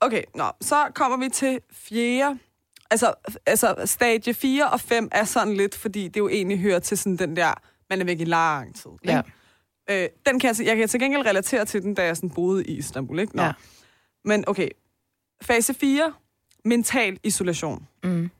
[0.00, 2.38] Okay, nå, så kommer vi til fjerde.
[2.90, 3.14] Altså,
[3.46, 7.16] altså, stadie 4 og 5 er sådan lidt, fordi det jo egentlig hører til sådan
[7.16, 7.54] den der,
[7.92, 8.90] man er væk i lang tid.
[9.02, 9.22] Ikke?
[9.88, 10.02] Ja.
[10.04, 12.64] Øh, den kan jeg, jeg kan til gengæld relatere til den, da jeg sådan boede
[12.64, 13.18] i Istanbul.
[13.18, 13.36] Ikke?
[13.36, 13.42] Nå.
[13.42, 13.52] Ja.
[14.24, 14.68] Men okay,
[15.42, 16.12] fase 4,
[16.64, 17.86] mental isolation.
[18.04, 18.30] Mm.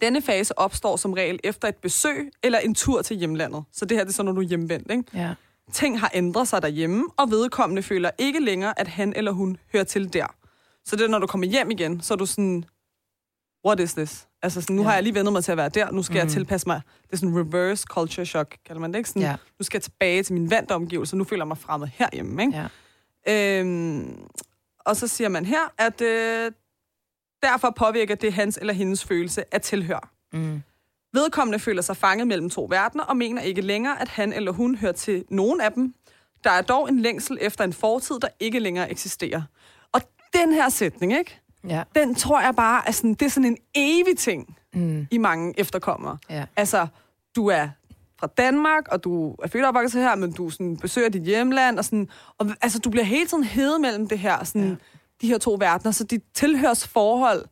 [0.00, 3.64] Denne fase opstår som regel efter et besøg eller en tur til hjemlandet.
[3.72, 4.90] Så det her det er så, når du er hjemvendt.
[4.90, 5.04] Ikke?
[5.14, 5.34] Ja.
[5.72, 9.84] ting har ændret sig derhjemme, og vedkommende føler ikke længere, at han eller hun hører
[9.84, 10.26] til der.
[10.84, 12.64] Så det er, når du kommer hjem igen, så er du sådan,
[13.66, 14.28] what is this?
[14.42, 14.88] Altså, sådan, nu ja.
[14.88, 16.18] har jeg lige vendt mig til at være der, nu skal mm.
[16.18, 16.80] jeg tilpasse mig.
[17.02, 19.08] Det er sådan reverse culture shock, kalder man det, ikke?
[19.08, 19.36] Sådan, Ja.
[19.58, 22.68] Nu skal jeg tilbage til min vante omgivelser, nu føler jeg mig fremmed herhjemme, ikke?
[23.26, 23.60] Ja.
[23.60, 24.18] Øhm,
[24.80, 26.52] og så siger man her, at øh,
[27.42, 30.10] derfor påvirker det hans eller hendes følelse af tilhør.
[30.32, 30.62] Mm.
[31.14, 34.74] Vedkommende føler sig fanget mellem to verdener og mener ikke længere, at han eller hun
[34.74, 35.94] hører til nogen af dem.
[36.44, 39.42] Der er dog en længsel efter en fortid, der ikke længere eksisterer.
[39.92, 40.00] Og
[40.32, 41.41] den her sætning, ikke?
[41.68, 41.82] Ja.
[41.94, 45.06] den tror jeg bare er sådan, det er sådan en evig ting Mm.
[45.10, 46.18] i mange efterkommere.
[46.30, 46.44] Ja.
[46.56, 46.86] Altså,
[47.36, 47.68] du er
[48.20, 51.78] fra Danmark, og du er født og opvokset her, men du sådan, besøger dit hjemland,
[51.78, 54.74] og, sådan, og altså, du bliver hele tiden hævet mellem det her, sådan, ja.
[55.20, 57.44] de her to verdener, så dit tilhørsforhold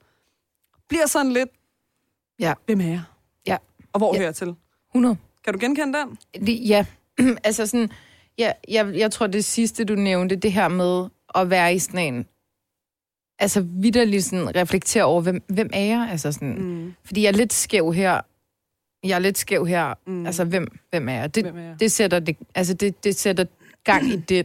[0.88, 1.48] bliver sådan lidt,
[2.40, 2.54] Ja.
[2.66, 3.02] hvem er jeg?
[3.46, 3.56] Ja.
[3.92, 4.18] Og hvor Ja.
[4.18, 4.54] hører jeg til?
[4.94, 5.16] 100.
[5.44, 6.18] Kan du genkende den?
[6.46, 6.86] Det, ja,
[7.44, 7.90] altså sådan,
[8.38, 12.14] ja, jeg, jeg tror det sidste, du nævnte, det her med at være i sådan
[12.14, 12.26] en,
[13.40, 16.08] altså vidderligt sådan reflektere over, hvem, hvem er jeg?
[16.10, 16.94] Altså sådan, Mm.
[17.04, 18.20] fordi jeg er lidt skæv her,
[19.04, 20.12] jeg er lidt skæv her, Mm.
[20.12, 20.26] mm.
[20.26, 21.34] altså hvem, hvem er jeg?
[21.34, 21.76] Det, Hvem er jeg?
[21.80, 23.44] det sætter, det, altså det, det sætter
[23.84, 24.44] gang i den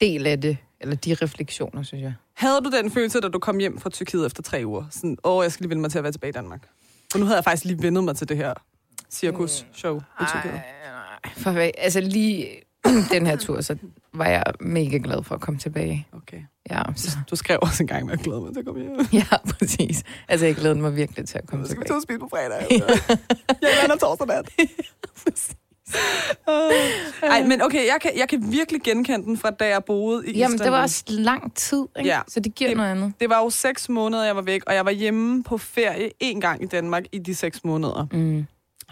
[0.00, 2.14] del af det, eller de refleksioner, synes jeg.
[2.34, 4.84] Havde du den følelse, da du kom hjem fra Tyrkiet efter tre uger?
[4.90, 6.68] Sådan, åh, jeg skal lige vende mig til at være tilbage i Danmark.
[7.12, 8.54] For nu havde jeg faktisk lige vendet mig til det her
[9.10, 10.52] cirkus-show i Tyrkiet.
[10.52, 12.48] nej, for altså lige
[13.12, 13.76] den her tur, så
[14.14, 16.06] var jeg mega glad for at komme tilbage.
[16.12, 16.40] Okay.
[16.70, 18.96] Ja, så, Du skrev også en gang, at jeg glæder mig til at komme hjem.
[19.22, 20.02] ja præcis.
[20.28, 21.88] Altså jeg glæder mig virkelig til at komme skal tilbage.
[21.88, 22.66] til at spise på fredag.
[22.88, 23.18] Altså.
[23.62, 24.50] jeg lander torsdag nat.
[27.22, 30.38] Ej, men okay, jeg kan, jeg kan virkelig genkende den fra, da jeg boede i
[30.38, 30.64] Jamen, Istanbul.
[30.64, 32.08] det var også lang tid, ikke?
[32.10, 32.20] Ja.
[32.28, 33.12] Så det giver Det- noget andet.
[33.20, 36.40] det var jo seks måneder, jeg var væk, og jeg var hjemme på ferie en
[36.40, 38.06] gang i Danmark i de seks måneder.
[38.12, 38.46] Mm.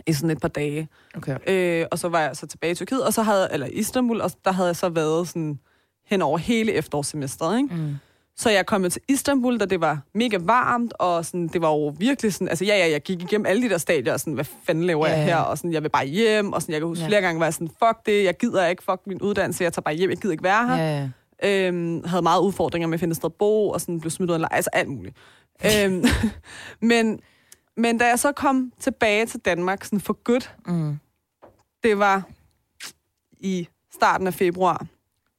[0.07, 0.89] I sådan et par dage.
[1.17, 1.37] Okay.
[1.47, 4.31] Øh, og så var jeg så tilbage i Tyrkiet, og så havde, eller Istanbul, og
[4.45, 5.59] der havde jeg så været sådan
[6.07, 7.75] hen over hele efterårssemesteret, ikke?
[7.75, 7.95] Mm.
[8.37, 11.95] Så jeg kom til Istanbul, da det var mega varmt, og sådan, det var jo
[11.99, 14.45] virkelig sådan, altså ja, ja, jeg gik igennem alle de der stadier, og sådan, hvad
[14.67, 16.89] fanden laver Ja, jeg her, og sådan, jeg vil bare hjem, og sådan, jeg kan
[16.89, 17.09] huske Ja.
[17.09, 19.83] flere gange, var jeg sådan, fuck det, jeg gider ikke, fuck min uddannelse, jeg tager
[19.83, 20.77] bare hjem, jeg gider ikke være her.
[20.77, 21.09] Ja, ja.
[21.69, 24.31] Øhm, havde meget udfordringer med at finde et sted at bo, og sådan blev smidt
[24.31, 25.17] ud af altså alt muligt.
[25.85, 26.05] øhm,
[26.91, 27.21] men,
[27.81, 30.99] men da jeg så kom tilbage til Danmark, sådan for godt, Mm.
[31.83, 32.23] det var
[33.41, 34.87] i starten af februar.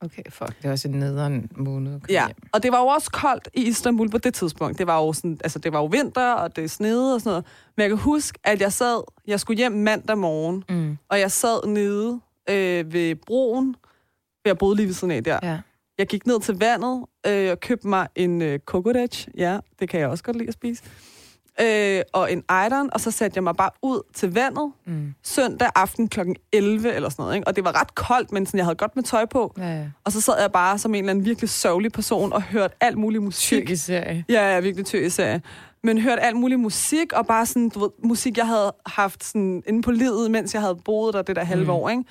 [0.04, 0.48] Okay, fuck.
[0.58, 2.00] Det var også en nederen måned.
[2.10, 2.36] Ja, hjem.
[2.54, 4.78] og det var jo også koldt i Istanbul på det tidspunkt.
[4.78, 7.46] Det var jo, sådan, altså, det var jo vinter, og det snede og sådan noget.
[7.78, 10.98] Men jeg kan huske, at jeg sad, jeg skulle hjem mandag morgen, Mm.
[11.10, 13.76] og jeg sad nede øh, ved broen,
[14.42, 15.40] for jeg boede lige ved siden af der.
[15.44, 15.60] Ja.
[15.98, 19.28] Jeg gik ned til vandet øh, og købte mig en øh, kokodach.
[19.38, 20.84] Ja, det kan jeg også godt lide at spise.
[21.62, 25.14] Øh, og en ejderen, og så satte jeg mig bare ud til vandet Mm.
[25.24, 26.20] søndag aften kl.
[26.52, 27.36] 11 eller sådan noget.
[27.36, 27.48] Ikke?
[27.48, 29.54] Og det var ret koldt, men sådan, jeg havde godt med tøj på.
[29.58, 29.86] Ja, ja.
[30.04, 32.98] Og så sad jeg bare som en eller anden virkelig sørgelig person og hørte alt
[32.98, 33.60] muligt musik.
[33.60, 34.26] Tyrkisk serie.
[34.30, 35.42] Ja, er virkelig tyrkisk serie.
[35.84, 39.64] Men hørte alt muligt musik, og bare sådan, du ved, musik, jeg havde haft sådan
[39.68, 41.70] inde på livet, mens jeg havde boet der det der halve Mm.
[41.70, 42.04] år, ikke?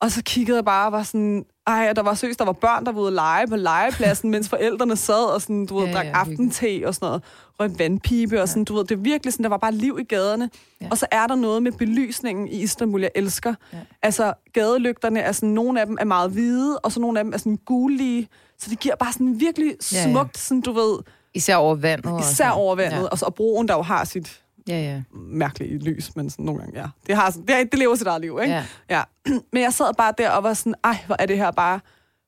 [0.00, 2.52] Og så kiggede jeg bare og var sådan, ej, og der var seriøst, der var
[2.52, 5.86] børn, der var ude at lege på legepladsen, mens forældrene sad og sådan, du ved,
[5.86, 7.22] Ja, drak ja, aftente og sådan noget,
[7.60, 10.04] røg vandpibe og sådan, du ved, det er virkelig sådan, der var bare liv i
[10.04, 10.50] gaderne.
[10.80, 10.86] Ja.
[10.90, 13.54] Og så er der noget med belysningen i Istanbul, jeg elsker.
[13.72, 13.78] Ja.
[14.02, 17.32] Altså, gadelygterne er sådan, nogle af dem er meget hvide, og så nogle af dem
[17.32, 20.10] er sådan gulige, så det giver bare sådan virkelig Ja, ja.
[20.12, 20.98] smukt, sådan, du ved,
[21.34, 22.20] Især over vandet.
[22.20, 23.06] især over vandet, Ja.
[23.08, 25.02] og, så, og broen, der jo har sit Ja, ja.
[25.14, 26.86] mærkelige lys, men sådan nogle gange, ja.
[27.06, 28.54] Det, har, sådan- det, det lever sit eget liv, ikke?
[28.54, 28.64] ja.
[28.90, 29.02] Ja.
[29.52, 31.80] Men jeg sad bare der og var sådan, ej, hvor er det her bare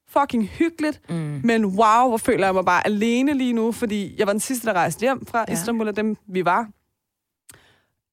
[0.09, 1.41] fucking hyggeligt, Mm.
[1.45, 4.67] men wow, hvor føler jeg mig bare alene lige nu, fordi jeg var den sidste,
[4.67, 5.53] der rejste hjem fra Ja.
[5.53, 6.69] Istanbul, af dem vi var.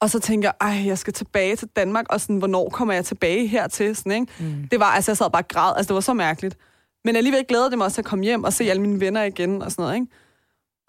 [0.02, 3.06] Og så tænker jeg, ej, jeg skal tilbage til Danmark, og sådan, hvornår kommer jeg
[3.06, 3.96] tilbage hertil?
[3.96, 4.28] Sådan, ikke?
[4.40, 4.68] Mm.
[4.72, 6.58] Det var, altså, jeg sad bare og græd, altså, det var så mærkeligt.
[7.06, 9.62] Men alligevel glædede det mig også at komme hjem og se alle mine venner igen
[9.62, 10.08] og sådan noget, ikke?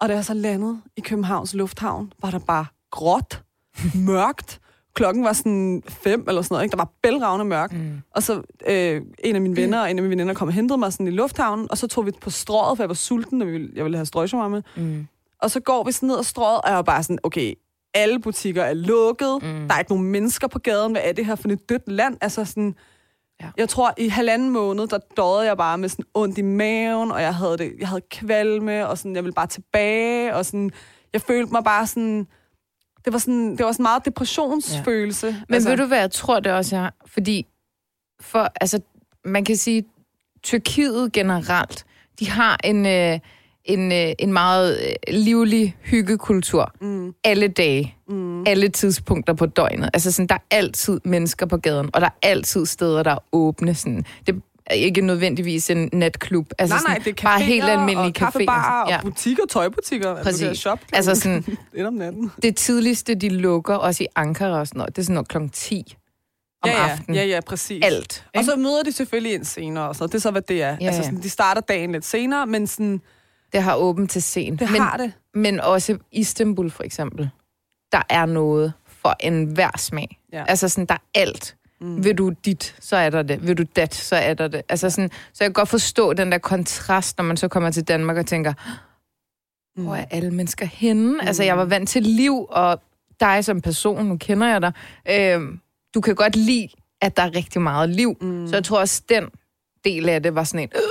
[0.01, 3.43] Og da jeg så landede i Københavns Lufthavn, var der bare gråt,
[3.95, 4.59] mørkt.
[4.95, 6.71] Klokken var sådan fem eller sådan noget, ikke?
[6.71, 7.73] Der var bælragende mørkt.
[7.73, 8.01] Mm.
[8.15, 10.77] Og så øh, en af mine venner og en af mine veninder kom og hentede
[10.77, 13.47] mig sådan i lufthavnen, og så tog vi på strået, for jeg var sulten, og
[13.47, 14.61] vi ville- jeg ville have strøjsommer med.
[14.75, 15.07] Mm.
[15.41, 17.53] Og så går vi sådan ned ad strået, og jeg var bare sådan, okay,
[17.93, 19.67] alle butikker er lukket, Mm.
[19.67, 22.17] der er ikke nogen mennesker på gaden, hvad er det her for et dødt land?
[22.21, 22.75] Altså sådan,
[23.41, 23.49] ja.
[23.57, 27.21] jeg tror, i halvanden måned, der døde jeg bare med sådan ondt i maven, og
[27.21, 30.71] jeg havde, det, jeg havde kvalme, og sådan, jeg ville bare tilbage, og sådan,
[31.13, 32.27] jeg følte mig bare sådan,
[33.05, 35.27] det var sådan, det var sådan meget depressionsfølelse.
[35.47, 36.89] Men altså, ved du hvad, jeg tror det også er?
[37.05, 37.45] Fordi,
[38.21, 38.79] for, altså,
[39.25, 39.83] man kan sige,
[40.43, 41.85] Tyrkiet generelt,
[42.19, 43.19] de har en, øh,
[43.65, 46.71] en, øh, en meget øh, livlig hyggekultur.
[46.81, 47.13] Mm.
[47.23, 47.95] Alle dage.
[48.09, 48.47] Mm.
[48.47, 49.89] Alle tidspunkter på døgnet.
[49.93, 53.23] Altså sådan, der er altid mennesker på gaden, og der er altid steder, der er
[53.31, 53.75] åbne.
[53.75, 54.05] Sådan.
[54.27, 56.51] Det ikke nødvendigvis en natklub.
[56.59, 58.93] Altså Nej, nej, det er bare caféer helt almindelige og caféer.
[58.95, 60.09] og butikker, tøjbutikker.
[60.09, 60.47] Altså, Præcis.
[60.47, 62.31] kan shoppe Altså sådan- lidt om natten.
[62.41, 65.49] Det tidligste, de lukker, også i Ankara og sådan noget, det er sådan noget klokken
[65.49, 65.95] 10
[66.63, 67.15] om ja, ja, aftenen.
[67.15, 67.85] Ja, ja, præcis.
[67.85, 68.25] Alt.
[68.33, 68.51] Og ikke?
[68.51, 70.11] så møder de selvfølgelig ind senere og sådan noget.
[70.11, 70.77] Det er så, hvad det er.
[70.81, 71.05] Ja, altså, ja.
[71.07, 73.01] sådan, de starter dagen lidt senere, men sådan,
[73.53, 74.59] Det har åbent til sent.
[74.59, 75.13] det men, har det.
[75.33, 77.29] men også Istanbul for eksempel.
[77.91, 80.19] Der er noget for enhver smag.
[80.33, 80.43] Ja.
[80.47, 81.55] Altså sådan, der er alt.
[81.83, 82.03] Mm.
[82.03, 83.47] Vil du dit, så er der det.
[83.47, 84.61] Vil du dat, så er der det.
[84.69, 87.83] Altså sådan, så jeg kan godt forstå den der kontrast, når man så kommer til
[87.87, 88.53] Danmark og tænker,
[89.81, 91.13] hvor er alle mennesker henne?
[91.13, 91.19] Mm.
[91.21, 92.81] Altså, jeg var vant til liv, og
[93.19, 94.71] dig som person, nu kender jeg dig,
[95.09, 95.41] øh,
[95.93, 96.67] du kan godt lide,
[97.01, 98.17] at der er rigtig meget liv.
[98.21, 98.47] Mm.
[98.47, 99.23] Så jeg tror også, den
[99.85, 100.69] del af det var sådan en...
[100.75, 100.81] Øh,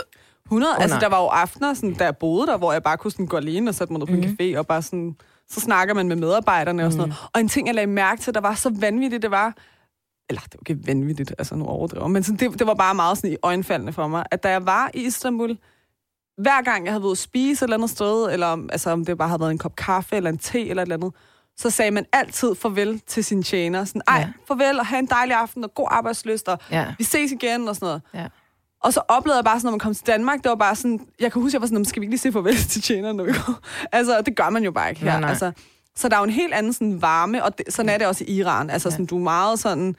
[0.47, 0.73] 100.
[0.77, 3.11] Åh, altså, der var jo aftener, sådan, da jeg boede der, hvor jeg bare kunne
[3.11, 4.23] sådan, gå alene og sætte mig ned på Mhm.
[4.23, 5.17] en café, og bare sådan,
[5.51, 7.29] så snakker man med medarbejderne og sådan noget.
[7.35, 9.55] Og en ting, jeg lagde mærke til, der var så vanvittigt, det var,
[10.33, 13.19] eller det var ikke vanvittigt, altså nu overdriver, men sådan, det, det var bare meget
[13.19, 15.59] sådan i øjenfaldende for mig, at da jeg var i Istanbul,
[16.39, 18.91] hver gang jeg havde været ude at spise et eller andet sted, eller om- altså,
[18.91, 21.13] om det bare havde været en kop kaffe eller en te eller et eller andet,
[21.57, 23.85] så sagde man altid farvel til sin tjener.
[23.85, 24.29] Sådan, ej, Ja.
[24.49, 26.95] farvel og have en dejlig aften og god arbejdsløst, og Ja.
[26.99, 28.03] vi ses igen og sådan noget.
[28.15, 28.27] Ja.
[28.83, 31.01] Og så oplevede jeg bare sådan, når man kom til Danmark, det var bare sådan,
[31.21, 33.17] jeg kan huske, jeg var sådan, "Nå, skal vi ikke lige sige farvel til tjeneren,
[33.17, 33.59] når vi går?
[33.93, 35.11] Altså, det gør man jo bare ikke her.
[35.11, 35.31] Nej, nej.
[35.31, 35.53] Altså,
[35.97, 38.25] så der er jo en helt anden sådan varme, og det, sådan er det også
[38.29, 38.71] i Iran.
[38.71, 39.97] Altså, sådan, du er meget sådan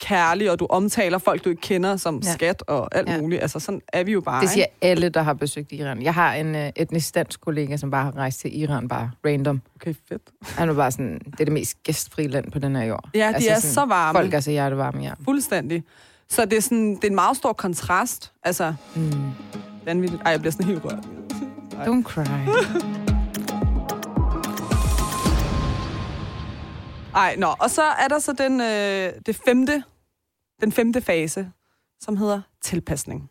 [0.00, 2.32] kærlig, og du omtaler folk, du ikke kender som Ja.
[2.32, 3.20] skat og alt Ja.
[3.20, 3.42] muligt.
[3.42, 4.76] Altså, sådan er vi jo bare, Det siger ikke?
[4.82, 6.02] alle, der har besøgt Iran.
[6.02, 9.60] Jeg har en uh, etnisk dansk kollega, som bare har rejst til Iran, bare random.
[9.76, 10.22] Okay, fedt.
[10.42, 13.08] Han var bare sådan, det er det mest gæstfri land på den her jord.
[13.14, 14.18] Ja, de altså er sådan, så varme.
[14.18, 15.12] Folk er så hjertevarme, ja.
[15.24, 15.84] Fuldstændig.
[16.28, 18.32] Så det er, sådan, det er en meget stor kontrast.
[18.44, 19.12] Altså, Mm.
[19.84, 20.22] vanvittigt.
[20.24, 21.04] Ej, jeg bliver sådan helt rørt.
[21.86, 22.24] Don't cry.
[27.16, 27.46] Ej, nå.
[27.60, 29.82] Og så er der så den, øh, det femte,
[30.60, 31.50] den femte fase,
[32.00, 33.30] som hedder tilpasning.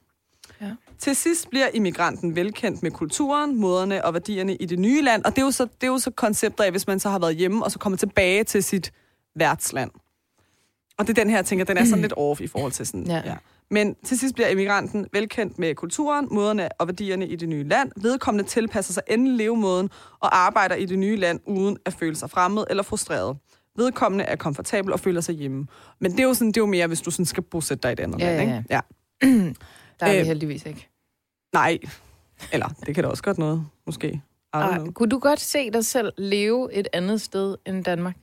[0.61, 0.71] Ja.
[0.99, 5.31] Til sidst bliver immigranten velkendt med kulturen, moderne og værdierne i det nye land, og
[5.35, 7.35] det er jo så, det er jo så koncepter af, hvis man så har været
[7.35, 8.93] hjemme, og så kommer tilbage til sit
[9.35, 9.91] værtsland.
[10.97, 12.87] Og det er den her, jeg tænker, den er sådan lidt off i forhold til
[12.87, 13.21] sådan, Ja.
[13.25, 13.35] ja.
[13.71, 17.91] Men til sidst bliver immigranten velkendt med kulturen, måderne og værdierne i det nye land.
[17.95, 22.29] Vedkommende tilpasser sig endelig levemåden og arbejder i det nye land uden at føle sig
[22.29, 23.37] fremmed eller frustreret.
[23.77, 25.67] Vedkommende er komfortabel og føler sig hjemme.
[25.99, 27.89] Men det er jo, sådan, det er jo mere, hvis du sådan skal bosætte dig
[27.89, 28.49] i et andet Ja, land.
[28.49, 28.65] ja, Ikke?
[28.73, 28.81] ja.
[29.99, 30.89] Der er vi Øh, heldigvis ikke.
[31.53, 31.77] Nej.
[32.53, 34.21] Eller, det kan da også godt noget, måske.
[34.53, 38.15] Ej, kunne du godt se dig selv leve et andet sted end Danmark?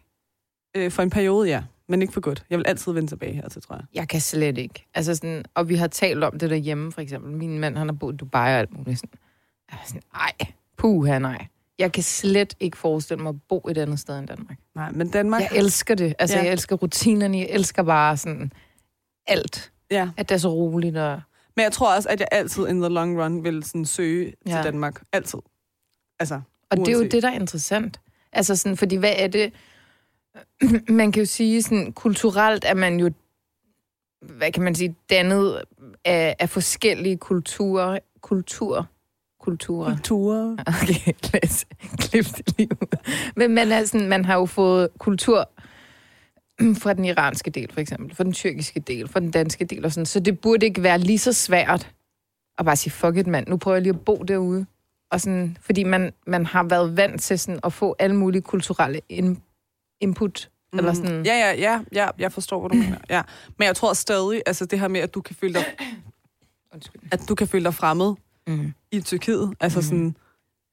[0.76, 1.62] Øh, for en periode, ja.
[1.88, 2.44] Men ikke for godt.
[2.50, 3.84] Jeg vil altid vende tilbage her til, tror jeg.
[3.94, 4.86] Jeg kan slet ikke.
[4.94, 7.32] Altså sådan, og vi har talt om det derhjemme, for eksempel.
[7.32, 8.98] Min mand, han har boet i Dubai og alt muligt.
[8.98, 9.10] Sådan.
[9.70, 10.32] Jeg er sådan, ej,
[10.76, 11.46] puha, nej.
[11.82, 14.58] Jeg kan slet ikke forestille mig at bo et andet sted end Danmark.
[14.74, 15.40] Nej, men Danmark...
[15.42, 16.14] Jeg elsker det.
[16.18, 16.42] Altså, Ja.
[16.44, 17.38] jeg elsker rutinerne.
[17.38, 18.52] Jeg elsker bare sådan
[19.26, 19.72] alt.
[19.90, 20.08] Ja.
[20.16, 20.96] At det er så roligt.
[20.96, 21.20] Og...
[21.56, 24.56] Men jeg tror også, at jeg altid in the long run vil sådan søge ja.
[24.56, 25.02] Til Danmark.
[25.12, 25.38] Altid.
[26.20, 26.40] Altså,
[26.70, 27.12] Og det er jo uanset.
[27.12, 28.00] det, der er interessant.
[28.32, 29.52] Altså sådan, fordi hvad er det...
[30.88, 33.10] Man kan jo sige sådan, kulturelt er man jo,
[34.20, 35.62] hvad kan man sige, dannet
[36.04, 37.98] af, af forskellige kulturer.
[38.20, 38.86] Kultur.
[39.42, 39.90] Kulturer.
[39.94, 40.56] Kulturer.
[40.82, 41.64] Okay, lad os
[41.98, 42.98] klippe det lige ud.
[43.36, 45.48] Men man, er sådan, man har jo fået kultur
[46.82, 49.92] fra den iranske del, for eksempel, fra den tyrkiske del, fra den danske del og
[49.92, 50.06] sådan.
[50.06, 51.90] Så det burde ikke være lige så svært
[52.58, 54.66] at bare sige, fuck it, mand, nu prøver jeg lige at bo derude.
[55.10, 59.00] Og sådan, fordi man, man har været vant til sådan at få alle mulige kulturelle
[59.08, 59.42] in,
[60.00, 60.50] input.
[60.72, 60.78] Mm.
[60.78, 61.26] Eller sådan.
[61.26, 62.98] Ja, ja, ja, ja, jeg forstår, hvad du mener.
[63.10, 63.22] Ja.
[63.58, 65.64] Men jeg tror stadig, altså det her med, at du kan føle dig,
[66.74, 67.00] Undskyld.
[67.10, 68.14] at du kan føle dig fremmed
[68.46, 68.72] Mm.
[68.92, 69.54] i Tyrkiet.
[69.60, 69.84] Altså Mhm.
[69.88, 70.16] sådan,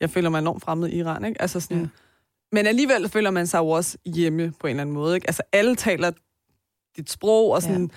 [0.01, 1.41] jeg føler mig enormt fremmed i Iran, ikke?
[1.41, 1.87] Altså sådan, Ja.
[2.51, 5.27] Men alligevel føler man sig jo også hjemme på en eller anden måde, ikke?
[5.29, 6.11] Altså alle taler
[6.97, 7.87] dit sprog, og sådan, ja.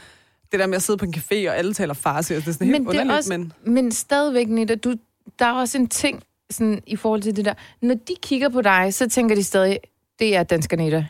[0.52, 2.58] det der med at sidde på en café, og alle taler farsi, altså, det er
[2.58, 3.52] sådan helt Men er underligt, også- men...
[3.74, 4.94] Men stadigvæk, Nita, du,
[5.38, 7.54] der er også en ting sådan, i forhold til det der.
[7.82, 9.78] Når de kigger på dig, så tænker de stadig,
[10.18, 11.06] det er dansker Nita.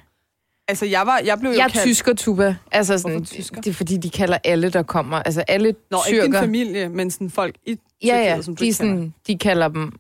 [0.68, 1.84] Altså, jeg, var, jeg blev jo Jeg er kaldt...
[1.86, 2.56] tysker, Tuba.
[2.72, 3.60] Altså sådan, tysker?
[3.60, 5.16] det er fordi, de kalder alle, der kommer.
[5.16, 6.40] Altså alle Nå, ikke din tyrker.
[6.40, 8.94] familie, men sådan folk i ja, ja, som du de, ikke kender.
[8.96, 9.92] sådan, de kalder dem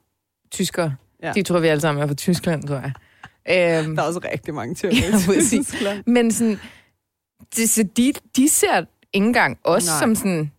[0.50, 0.94] tyskere.
[1.22, 1.32] Ja.
[1.32, 2.92] De tror vi alle sammen er fra Tyskland, tror jeg.
[3.84, 5.44] Øhm, Der er også rigtig mange tyrker Ja, i.
[5.64, 6.02] Tyskland.
[6.06, 6.58] men sådan,
[7.56, 8.78] det, så de, de ser
[9.12, 9.98] ikke engang os Nej.
[9.98, 10.52] som sådan,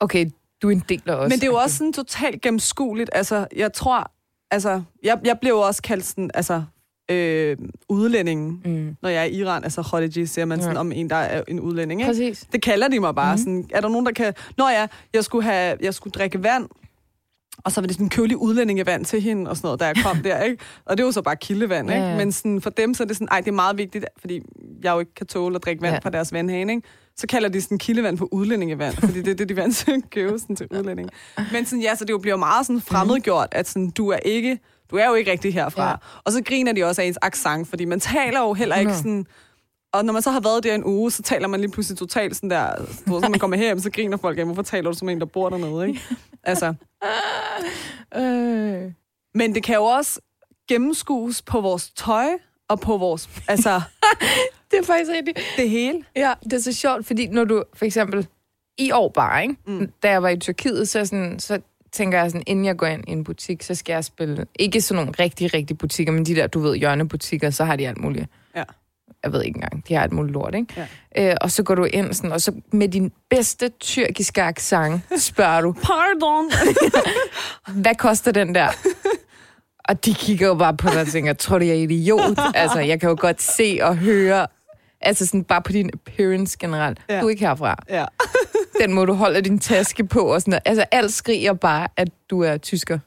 [0.00, 0.30] okay,
[0.62, 1.28] du er en del af os.
[1.30, 3.10] Men det er jo også sådan totalt gennemskueligt.
[3.12, 4.12] Altså, jeg tror...
[4.50, 6.64] Altså, jeg, jeg blev jo også kaldt sådan, altså,
[7.12, 7.56] øh,
[7.88, 8.96] udlændingen, Mm.
[9.02, 9.64] når jeg er i Iran.
[9.64, 10.80] Altså, Khodiji siger man sådan Ja.
[10.80, 12.10] om en, der er en udlænding, ikke?
[12.10, 12.44] Præcis.
[12.52, 13.34] Det kalder de mig bare.
[13.36, 13.40] Mhm.
[13.40, 13.62] Mm.
[13.62, 14.34] Sådan, er der nogen, der kan...
[14.58, 16.68] Nå ja, jeg skulle, have, jeg skulle drikke vand,
[17.64, 20.16] Og så var det sådan kølig udlændingevand til hende og sådan noget, da jeg kom
[20.24, 20.64] der, ikke?
[20.84, 22.02] Og det var så bare kildevand, ikke?
[22.02, 22.16] Ja, ja.
[22.16, 24.40] Men sådan, for dem så er det sådan, ej, det er meget vigtigt, fordi
[24.82, 25.94] jeg jo ikke kan tåle at drikke vand Ja.
[25.94, 26.00] ja.
[26.08, 26.88] fra deres vandhane, ikke?
[27.16, 30.10] Så kalder de sådan kildevand for udlændingevand, fordi det er det, de vant til at
[30.10, 31.10] købe sådan til udlænding.
[31.52, 34.58] Men sådan, ja, så det jo bliver meget sådan fremmedgjort, at sådan, du er ikke,
[34.92, 35.88] du er jo ikke rigtig herfra.
[35.88, 35.94] Ja.
[36.24, 38.96] Og så griner de også af ens accent, fordi man taler jo heller ikke 100.
[39.02, 39.26] sådan...
[39.92, 42.36] Og når man så har været der en uge, så taler man lige pludselig totalt
[42.36, 42.74] sådan der...
[43.06, 45.26] Ved, så man kommer hjem, så griner folk af, hvorfor taler du som en, der
[45.26, 46.00] bor dernede, ikke?
[46.44, 46.74] Altså,
[48.16, 48.92] Øh.
[49.34, 50.20] men det kan jo også
[50.68, 52.26] gennemskues på vores tøj
[52.68, 53.28] og på vores...
[53.48, 53.80] Altså,
[54.70, 55.40] Det er faktisk rigtigt.
[55.56, 56.04] det hele.
[56.16, 58.26] Ja, det er så sjovt, fordi når du for eksempel
[58.78, 59.56] i år bare, ikke?
[59.66, 59.92] Mm.
[60.02, 61.60] da jeg var i Tyrkiet, så, sådan, så
[61.92, 64.80] tænker jeg sådan, inden jeg går ind i en butik, så skal jeg spille, ikke
[64.80, 67.98] sådan nogle rigtig, rigtig butikker, men de der, du ved, hjørnebutikker, så har de alt
[67.98, 68.26] muligt.
[68.56, 68.64] Ja.
[69.24, 70.88] Jeg ved ikke engang, de har alt muligt lort, ikke?
[71.16, 71.30] Ja.
[71.30, 75.60] Øh, og så går du ind sådan, og så med din bedste tyrkiske accent spørger
[75.60, 76.50] du, Pardon.
[77.82, 78.68] hvad koster den der?
[79.84, 82.38] Og de kigger jo bare på dig og tænker, tror du, jeg er idiot?
[82.54, 84.46] Altså, jeg kan jo godt se og høre,
[85.00, 86.98] altså sådan bare på din appearance generelt.
[87.08, 87.20] Ja.
[87.20, 87.76] Du er ikke herfra.
[87.88, 88.04] Ja.
[88.82, 90.62] Den må du holde din taske på og sådan noget.
[90.64, 92.98] Altså, alt skriger bare, at du er tysker.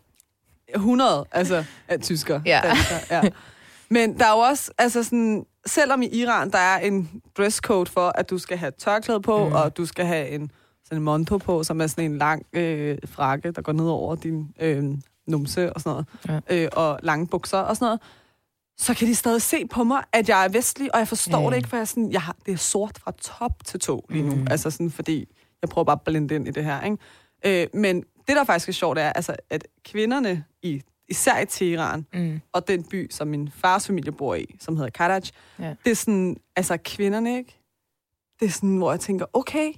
[0.75, 2.41] 100, altså, af tysker.
[2.45, 2.61] Ja.
[2.63, 3.21] Dansker, ja.
[3.89, 8.11] Men der er jo også, altså sådan, selvom i Iran, der er en dresscode for,
[8.15, 9.55] at du skal have tørklæde på, mm.
[9.55, 10.51] og du skal have en
[10.83, 14.15] sådan en monto på, som er sådan en lang øh, frakke, der går ned over
[14.15, 14.83] din øh,
[15.27, 16.63] numse og sådan noget, ja.
[16.63, 18.01] øh, og lange bukser og sådan noget,
[18.77, 21.49] så kan de stadig se på mig, at jeg er vestlig, og jeg forstår ja.
[21.49, 24.05] det ikke, for jeg er sådan, jeg har, det er sort fra top til to
[24.09, 24.35] lige nu.
[24.35, 24.47] Mm.
[24.51, 25.27] Altså sådan, fordi
[25.61, 26.97] jeg prøver bare at blende ind i det her, ikke?
[27.45, 32.05] Øh, men det, der faktisk er sjovt, er, altså, at kvinderne, i, især i Teheran,
[32.13, 32.41] Mm.
[32.53, 35.21] og den by, som min fars familie bor i, som hedder Karaj,
[35.59, 35.75] Ja.
[35.85, 37.59] det er sådan, altså kvinderne, ikke?
[38.39, 39.73] Det er sådan, hvor jeg tænker, okay,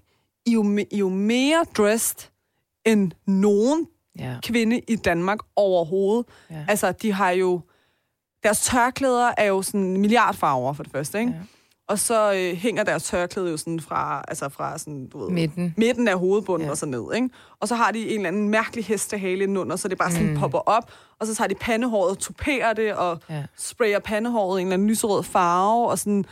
[0.45, 2.30] I er jo, I er jo mere dressed
[2.86, 3.88] end nogen
[4.19, 4.36] Ja.
[4.43, 6.25] kvinde i Danmark overhovedet.
[6.49, 6.65] Ja.
[6.67, 7.61] Altså, de har jo...
[8.43, 11.32] Deres tørklæder er jo sådan milliardfarver for det første, ikke?
[11.32, 11.38] Ja.
[11.89, 15.73] Og så øh, hænger deres tørklæde jo sådan fra, altså fra sådan, du ved, Midten.
[15.77, 16.71] midten af hovedbunden Ja.
[16.71, 17.29] og så ned, ikke?
[17.59, 20.38] Og så har de en eller anden mærkelig hestehale indenunder, så det bare sådan mm.
[20.39, 23.43] popper op, og så tager de pandehåret, tuperer det, og Ja.
[23.57, 26.25] sprayer pandehåret i en eller anden lyserød farve, og sådan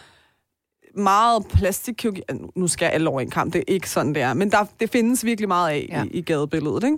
[0.95, 2.21] meget plastikkirurgi.
[2.55, 4.33] Nu- skal jeg alle over en kamp, det er ikke sådan, det er.
[4.33, 6.03] Men der, det findes virkelig meget af ja.
[6.03, 6.97] i, i gadebilledet, ikke?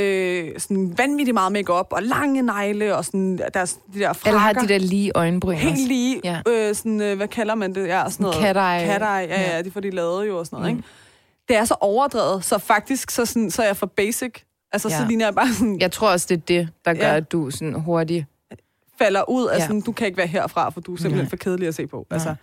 [0.00, 4.28] Øh, sådan vanvittigt meget makeup og lange negle, og sådan deres, de der frakker.
[4.28, 5.54] Eller har de der lige øjenbryn?
[5.56, 6.40] Helt lige, Ja.
[6.48, 7.86] øh, sådan, øh, hvad kalder man det?
[7.88, 8.36] Ja, sådan noget.
[8.36, 8.92] cat-eye.
[8.92, 9.56] Cat-eye, ja, Ja.
[9.56, 10.78] ja, de får de lavet jo og sådan noget, Mm.
[10.78, 10.88] ikke?
[11.48, 14.34] Det er så overdrevet, så faktisk så, sådan, så er jeg for basic.
[14.72, 14.98] Altså, ja.
[14.98, 17.16] Så ligner jeg bare sådan, Jeg tror også, det er det, der gør, Ja.
[17.16, 18.24] at du sådan hurtigt...
[18.98, 19.62] falder ud af Ja.
[19.66, 21.28] sådan, du kan ikke være herfra, for du er simpelthen Nej.
[21.30, 22.06] for kedelig at se på.
[22.10, 22.16] Nej.
[22.16, 22.34] Altså,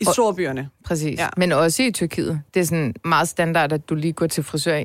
[0.00, 0.68] i storbyerne.
[0.84, 1.18] Præcis.
[1.18, 1.28] Ja.
[1.36, 2.40] Men også i Tyrkiet.
[2.54, 4.82] Det er sådan meget standard, at du lige går til frisør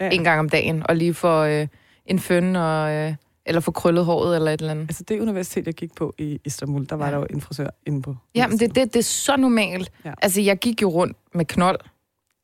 [0.00, 0.08] Ja.
[0.10, 1.66] en gang om dagen, og lige får øh,
[2.06, 3.14] en føn, og, øh,
[3.46, 4.82] eller får krøllet håret, eller et eller andet.
[4.84, 7.12] Altså det universitet, jeg gik på i Istanbul, der var Ja.
[7.12, 8.16] der jo en frisør inde på.
[8.34, 9.92] Ja, men det, det, det er så normalt.
[10.04, 10.12] Ja.
[10.22, 11.78] Altså, jeg gik jo rundt med knold.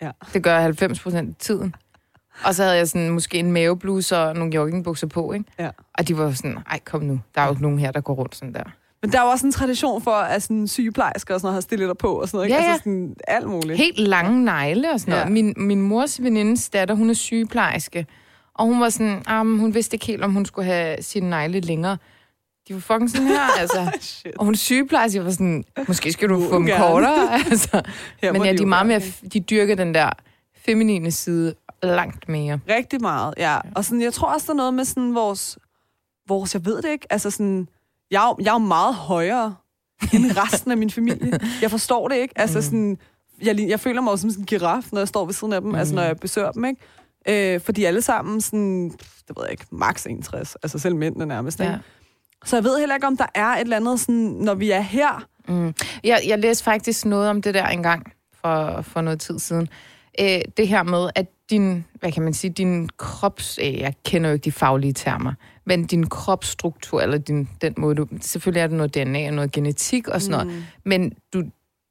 [0.02, 0.10] Ja.
[0.32, 1.74] Det gør jeg 90 procent af tiden.
[2.44, 5.44] Og så havde jeg sådan måske en mavebluse og nogle joggingbukser på, ikke?
[5.58, 5.70] Ja.
[5.98, 7.20] Og de var sådan, ej, kom nu.
[7.34, 8.62] Der er jo ikke nogen her, der går rundt sådan der.
[9.02, 11.60] Men der er jo også en tradition for, at sådan sygeplejersker og sådan noget har
[11.60, 12.46] stillet på og sådan noget.
[12.46, 12.56] Ikke?
[12.56, 12.70] Ja, ja.
[12.70, 13.78] Altså sådan alt muligt.
[13.78, 15.24] Helt lange negle og sådan noget.
[15.24, 15.30] Ja.
[15.30, 18.06] Min, min mors venindes datter, hun er sygeplejerske.
[18.54, 21.60] Og hun var sådan, um, hun vidste ikke helt, om hun skulle have sine negle
[21.60, 21.96] længere.
[22.68, 23.98] De var fucking sådan her, altså.
[24.36, 27.82] Og hun er sygeplejerske, jeg var sådan, måske skal du få dem kortere, altså.
[28.22, 30.10] Her Men ja, de jo er meget mere, de dyrker den der
[30.64, 32.60] feminine side langt mere.
[32.68, 33.58] Rigtig meget, ja.
[33.74, 35.58] Og sådan, jeg tror også, der er noget med sådan vores,
[36.28, 37.68] vores jeg ved det ikke, altså sådan,
[38.10, 39.54] jeg, er jeg er jo meget højere
[40.12, 41.38] end resten af min familie.
[41.62, 42.34] Jeg forstår det ikke.
[42.36, 42.98] Altså sådan,
[43.42, 45.60] jeg, jeg føler mig jo som sådan en giraf, når jeg står ved siden af
[45.60, 45.76] dem, mm.
[45.76, 47.54] altså når jeg besøger dem, ikke?
[47.54, 48.90] Øh, fordi alle sammen sådan,
[49.28, 51.72] det ved jeg ikke, max 61, altså selv mændene nærmest, ikke?
[51.72, 51.78] Ja.
[52.44, 54.80] Så jeg ved heller ikke, om der er et eller andet sådan, når vi er
[54.80, 55.74] her, Mm.
[56.04, 59.68] Jeg, jeg læste faktisk noget om det der engang for, for noget tid siden.
[60.20, 64.30] Øh, det her med, at din, hvad kan man sige, din krops, øh, jeg kender
[64.30, 65.32] jo ikke de faglige termer,
[65.70, 69.52] men din kropsstruktur, eller din, den måde du, selvfølgelig er der noget DNA og noget
[69.52, 71.42] genetik og sådan noget, men du,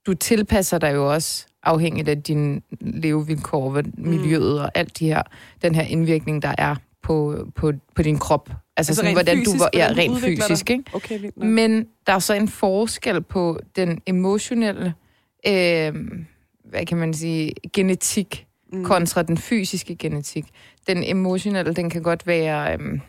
[0.08, 5.22] du tilpasser dig jo også afhængigt af dine levevilkår, hvad- miljøet og alt de her,
[5.62, 8.50] den her indvirkning, der er på, på, på din krop.
[8.50, 10.44] Altså, altså sådan, rent hvordan fysisk, du, var- ja, rent udvikler dig.
[10.48, 10.84] fysisk, ikke?
[10.94, 11.38] Okay, vildt.
[11.38, 14.94] Men der er så en forskel på den emotionelle,
[15.48, 15.94] øh,
[16.64, 18.84] hvad kan man sige, genetik Mm.
[18.84, 20.46] kontra den fysiske genetik.
[20.88, 23.00] Den emotionelle, den kan godt være, øh,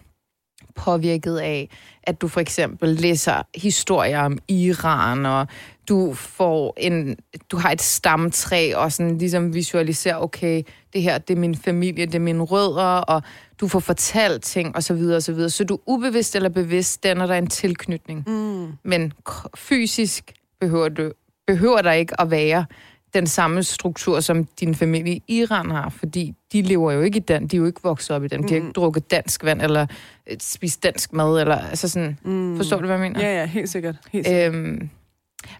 [0.77, 1.69] påvirket af,
[2.03, 5.47] at du for eksempel læser historier om Iran, og
[5.89, 7.17] du får en,
[7.51, 10.63] du har et stamtræ, og sådan ligesom visualiserer, okay,
[10.93, 13.23] det her, det er min familie, det er mine rødder, og
[13.61, 15.51] du får fortalt ting, og så videre, og så videre.
[15.51, 18.25] Så du ubevidst eller bevidst danner der en tilknytning.
[18.27, 18.73] Mm.
[18.83, 19.13] Men
[19.57, 21.13] fysisk behøver, du,
[21.47, 22.67] behøver der ikke at være
[23.15, 27.21] den samme struktur, som din familie i Iran har, fordi de lever jo ikke i
[27.29, 29.63] den, de er jo ikke vokset op i den, de har ikke drukket dansk vand,
[29.63, 29.87] eller
[30.31, 32.57] øh, spist dansk mad, eller altså sådan, Mm.
[32.57, 33.27] forstår du, hvad jeg mener?
[33.29, 33.97] Ja, ja, helt sikkert.
[34.13, 34.55] Helt sikkert.
[34.55, 34.91] Øhm,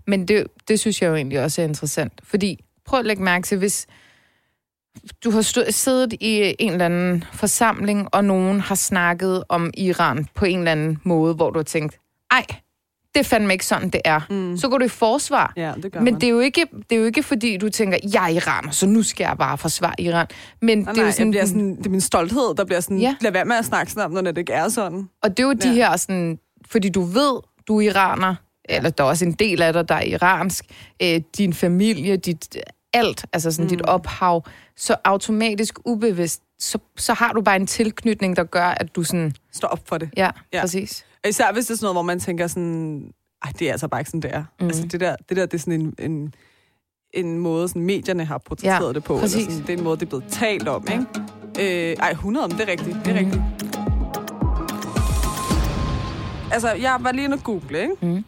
[0.07, 3.45] men det, det synes jeg jo egentlig også er interessant, fordi prøv at lægge mærke
[3.47, 3.87] til, hvis
[5.25, 10.27] du har stået, siddet i en eller anden forsamling, og nogen har snakket om Iran
[10.35, 11.99] på en eller anden måde, hvor du har tænkt,
[12.31, 12.45] ej,
[13.15, 14.21] det er fandme ikke sådan, det er.
[14.31, 14.57] Mm.
[14.57, 15.53] Så går du i forsvar.
[15.57, 16.21] Ja, det gør Men man.
[16.21, 18.87] det er, jo ikke, det er jo ikke, fordi du tænker, jeg er iraner, så
[18.87, 20.27] nu skal jeg bare forsvare Iran.
[20.63, 22.65] Men Nej, det er jo nej, sådan, jeg bliver sådan, det er min stolthed, der
[22.65, 23.15] bliver sådan, Ja.
[23.21, 25.09] lad være med at snakke sådan om, når det ikke er sådan.
[25.23, 25.75] Og det er jo de Ja.
[25.75, 26.39] her sådan,
[26.71, 28.35] fordi du ved, du er iraner,
[28.65, 30.65] eller der er også en del af dig, der er iransk,
[31.03, 32.57] øh, din familie, dit
[32.93, 33.69] alt, altså sådan mm.
[33.69, 34.45] dit ophav,
[34.77, 39.33] så automatisk ubevidst, så, så har du bare en tilknytning, der gør, at du sådan,
[39.53, 40.11] Stå op for det.
[40.17, 40.31] ja.
[40.53, 40.61] Ja.
[40.61, 41.05] præcis.
[41.29, 43.13] Især hvis det er sådan noget, hvor man tænker sådan,
[43.45, 44.45] ej, det er altså bare ikke sådan, det er.
[44.61, 44.67] Mm.
[44.67, 46.35] Altså det der, det der, det er sådan en, en,
[47.15, 49.19] en måde, sådan medierne har portrætteret Ja, det på.
[49.19, 49.37] præcis.
[49.37, 51.07] Eller sådan, det er en måde, det er blevet talt om, ikke?
[51.91, 53.43] Øh, ej, 100 om, det er rigtigt, det er rigtigt.
[56.53, 57.95] Altså, jeg var lige inde og google, ikke?
[58.03, 58.25] Mm.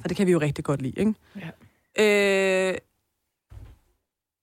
[0.00, 1.14] For det kan vi jo rigtig godt lide, ikke?
[1.96, 2.70] Ja.
[2.70, 2.74] Øh,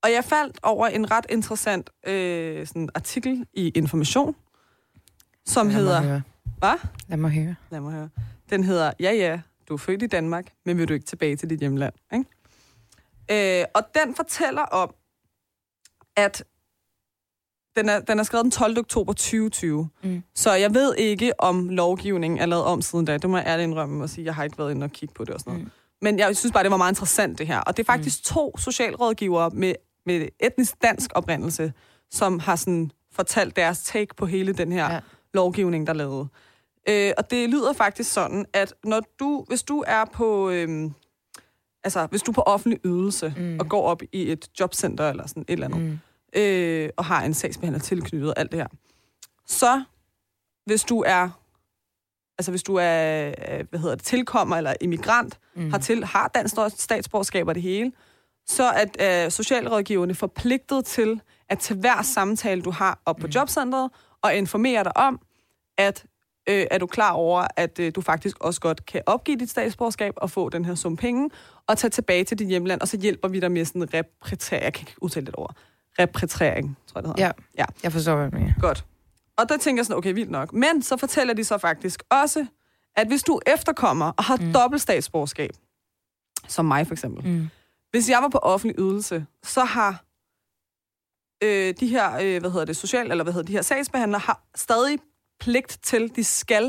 [0.04, 4.36] og jeg faldt over en ret interessant øh, sådan artikel i Information,
[5.46, 6.22] som hedder...
[6.64, 6.90] Hvad?
[7.08, 7.56] Lad mig høre.
[7.70, 8.10] Lad mig høre.
[8.50, 11.50] Den hedder, ja ja, du er født i Danmark, men vil du ikke tilbage til
[11.50, 11.94] dit hjemland?
[12.14, 13.60] Ikke?
[13.62, 14.94] Øh, og den fortæller om,
[16.16, 16.44] at
[17.76, 18.80] den er, den er skrevet den 12.
[18.80, 19.90] oktober 2020.
[20.04, 20.24] Mm.
[20.36, 23.18] Så jeg ved ikke, om lovgivningen er lavet om siden da.
[23.18, 24.26] Det må jeg ærligt indrømme og sige.
[24.26, 25.66] Jeg har ikke været inde og kigge på det og sådan noget.
[25.66, 25.72] Mm.
[26.02, 27.60] Men jeg synes bare, det var meget interessant det her.
[27.60, 28.36] Og det er faktisk mm.
[28.36, 29.74] to socialrådgivere med,
[30.06, 31.74] med etnisk dansk oprindelse,
[32.12, 35.00] som har sådan fortalt deres take på hele den her ja.
[35.34, 36.30] lovgivning, der er lavet.
[36.90, 40.94] Øh, og det lyder faktisk sådan, at når du, hvis du er på, øhm,
[41.84, 43.44] altså hvis du er på offentlig ydelse Mm.
[43.44, 43.60] mm.
[43.60, 46.00] og går op i et jobcenter eller sådan et eller andet, Mm.
[46.42, 48.68] øh, og har en sagsbehandler tilknyttet og alt det her,
[49.48, 49.84] så
[50.66, 51.30] hvis du er,
[52.38, 55.64] altså hvis du er, øh, hvad hedder det, tilkommer eller immigrant, Mm.
[55.64, 55.72] mm.
[55.72, 57.92] har, til, har dansk statsborgerskab og det hele,
[58.46, 63.92] så er øh, socialrådgiverne forpligtet til, at til hver samtale, du har op på jobcentret,
[64.22, 65.20] og informere dig om,
[65.78, 66.06] at
[66.50, 70.14] øh, er du klar over, at øh, du faktisk også godt kan opgive dit statsborgerskab
[70.18, 71.30] og få den her sum penge,
[71.68, 74.64] og tage tilbage til dit hjemland, og så hjælper vi dig med sådan en repatriering.
[74.64, 75.56] Jeg kan ikke udtale det ord.
[76.00, 77.26] Repatriering, tror jeg, det hedder.
[77.26, 77.66] Ja, Ja.
[77.84, 78.54] jeg forstår, hvad du mener.
[78.62, 78.86] Godt.
[79.38, 80.54] Og der tænker jeg sådan, okay, vildt nok.
[80.54, 82.46] Men så fortæller de så faktisk også,
[82.96, 84.54] at hvis du efterkommer og har mm.
[84.54, 85.50] dobbelt statsborgerskab,
[86.48, 87.50] som mig for eksempel, Mm.
[87.92, 90.04] hvis jeg var på offentlig ydelse, så har
[91.44, 94.44] øh, de her, øh, hvad hedder det, social, eller hvad hedder de her sagsbehandlere, har
[94.56, 95.00] stadig
[95.44, 96.64] pligt til, de skal,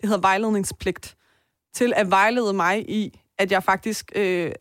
[0.00, 1.16] det hedder vejledningspligt,
[1.74, 4.52] til at vejlede mig i, at jeg faktisk øh,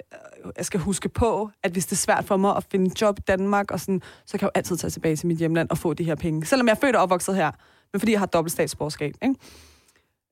[0.57, 3.21] jeg skal huske på, at hvis det er svært for mig at finde job i
[3.21, 5.93] Danmark, og sådan, så kan jeg jo altid tage tilbage til mit hjemland og få
[5.93, 6.45] de her penge.
[6.45, 7.51] Selvom jeg er født og opvokset her,
[7.93, 9.13] men fordi jeg har dobbelt statsborgerskab.
[9.21, 9.35] Ikke?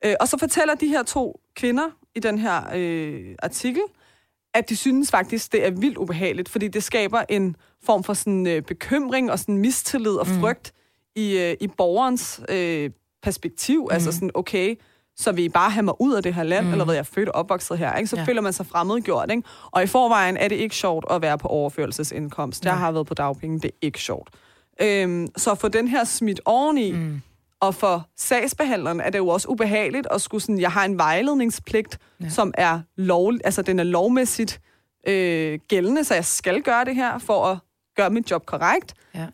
[0.05, 3.81] Øh, og så fortæller de her to kvinder i den her øh, artikel,
[4.53, 8.47] at de synes faktisk, det er vildt ubehageligt, fordi det skaber en form for sådan
[8.47, 11.21] øh, bekymring og sådan mistillid og frygt mm.
[11.21, 12.89] i, øh, i borgerens øh,
[13.25, 13.81] perspektiv.
[13.81, 13.93] Mm.
[13.93, 14.75] Altså sådan, okay,
[15.17, 16.71] så vil I bare have mig ud af det her land, mm.
[16.71, 18.07] eller hvad jeg er født og opvokset her, ikke?
[18.07, 18.21] så Ja.
[18.21, 18.27] ja.
[18.27, 19.31] føler man sig fremmedgjort.
[19.31, 19.43] Ikke?
[19.71, 22.65] Og i forvejen er det ikke sjovt at være på overførelsesindkomst.
[22.65, 24.29] Jeg har været på dagpenge, det er ikke sjovt.
[24.81, 27.21] Øhm, så få den her smidt oveni, mm.
[27.59, 31.97] og for sagsbehandleren er det jo også ubehageligt at skulle sådan, jeg har en vejledningspligt,
[32.21, 32.29] ja.
[32.29, 34.61] som er lov, altså den er lovmæssigt
[35.07, 37.57] øh, gældende, så jeg skal gøre det her for at
[37.95, 38.93] gøre mit job korrekt.
[39.15, 39.27] Ja.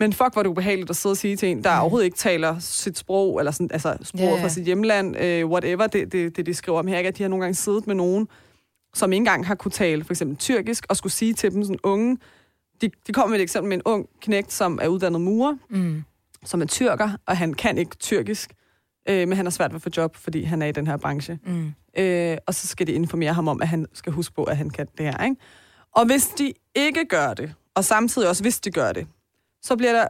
[0.00, 1.80] Men fuck, hvor det ubehageligt at sidde og sige til en, der mm.
[1.80, 4.42] overhovedet ikke taler sit sprog, eller sådan, altså sproget ja.
[4.42, 7.08] fra sit hjemland, øh, whatever, det, det, det, de skriver om her, ikke?
[7.08, 8.28] at de har nogle gange siddet med nogen,
[8.94, 11.78] som ikke engang har kunne tale for eksempel tyrkisk, og skulle sige til dem sådan
[11.82, 12.18] unge,
[12.80, 16.02] de, de kommer med et eksempel med en ung knægt, som er uddannet murer, Mm.
[16.44, 18.50] som er tyrker, og han kan ikke tyrkisk,
[19.08, 20.96] øh, men han har svært ved at få job, fordi han er i den her
[20.96, 21.38] branche.
[21.46, 21.72] Mm.
[21.98, 24.70] Øh, og så skal de informere ham om, at han skal huske på, at han
[24.70, 25.24] kan det her.
[25.24, 25.36] Ikke?
[25.96, 29.06] Og hvis de ikke gør det, og samtidig også hvis de gør det,
[29.62, 30.08] så bliver der,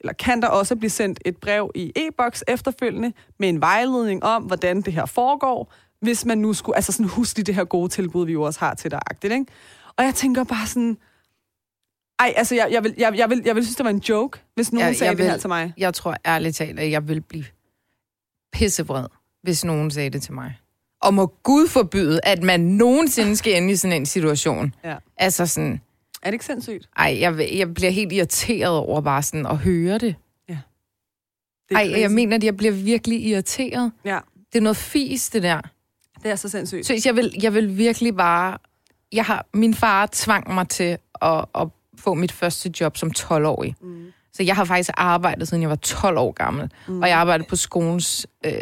[0.00, 4.42] eller kan der også blive sendt et brev i e-boks efterfølgende med en vejledning om,
[4.42, 7.88] hvordan det her foregår, hvis man nu skulle, altså sådan husk lige det her gode
[7.88, 9.46] tilbud, vi jo også har til dig, agtigt, ikke?
[9.96, 10.98] Og jeg tænker bare sådan,
[12.18, 14.38] ej, altså jeg, jeg, vil, jeg, jeg, vil, jeg vil synes, det var en joke,
[14.54, 15.72] hvis nogen ja, sagde jeg det vil- her til mig.
[15.76, 17.44] Jeg tror ærligt talt, at jeg vil blive
[18.52, 19.06] pissevred,
[19.42, 20.58] hvis nogen sagde det til mig.
[21.02, 24.74] Og må Gud forbyde, at man nogensinde skal ende i sådan en situation.
[24.84, 24.96] Ja.
[25.16, 25.80] Altså sådan,
[26.22, 26.88] Er det ikke sindssygt?
[26.96, 30.14] ej, jeg, jeg bliver helt irriteret over bare sådan at høre det.
[31.68, 33.92] Det er Ej, jeg mener, at jeg bliver virkelig irriteret.
[34.04, 34.18] Ja,
[34.52, 35.60] Det er noget fis, det der.
[36.22, 36.86] det er så sindssygt.
[36.86, 38.58] Så jeg vil, jeg vil virkelig bare...
[39.12, 43.74] Jeg har, min far tvang mig til at, at få mit første job som 12-årig.
[43.80, 44.06] Mm.
[44.32, 46.70] Så jeg har faktisk arbejdet, siden jeg var 12 år gammel.
[46.88, 47.00] Mm.
[47.02, 48.52] Og jeg arbejdede på skolens øh,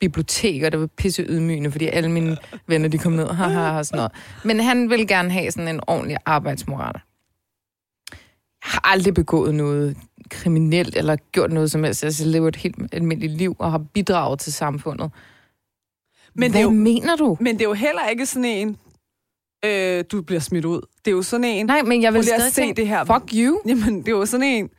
[0.00, 3.78] bibliotek, og det var pisse ydmygende, fordi alle mine venner, de kom ned og haha,
[3.78, 4.12] og sådan noget.
[4.44, 7.00] Men han ville gerne have sådan en ordentlig arbejdsmoral.
[8.64, 9.96] Jeg har aldrig begået noget
[10.30, 12.04] kriminelt, eller gjort noget som helst.
[12.04, 15.10] Altså, jeg lever et helt almindeligt liv, og har bidraget til samfundet.
[16.34, 17.36] Men Hvad det, er jo, mener du?
[17.40, 18.76] men det er jo heller ikke sådan en,
[19.64, 20.80] øh, du bliver smidt ud.
[21.04, 23.04] Det er jo sådan en, Nej, men jeg vil stadig se tænke, det her.
[23.04, 23.60] fuck you.
[23.66, 24.70] jamen det er jo sådan en,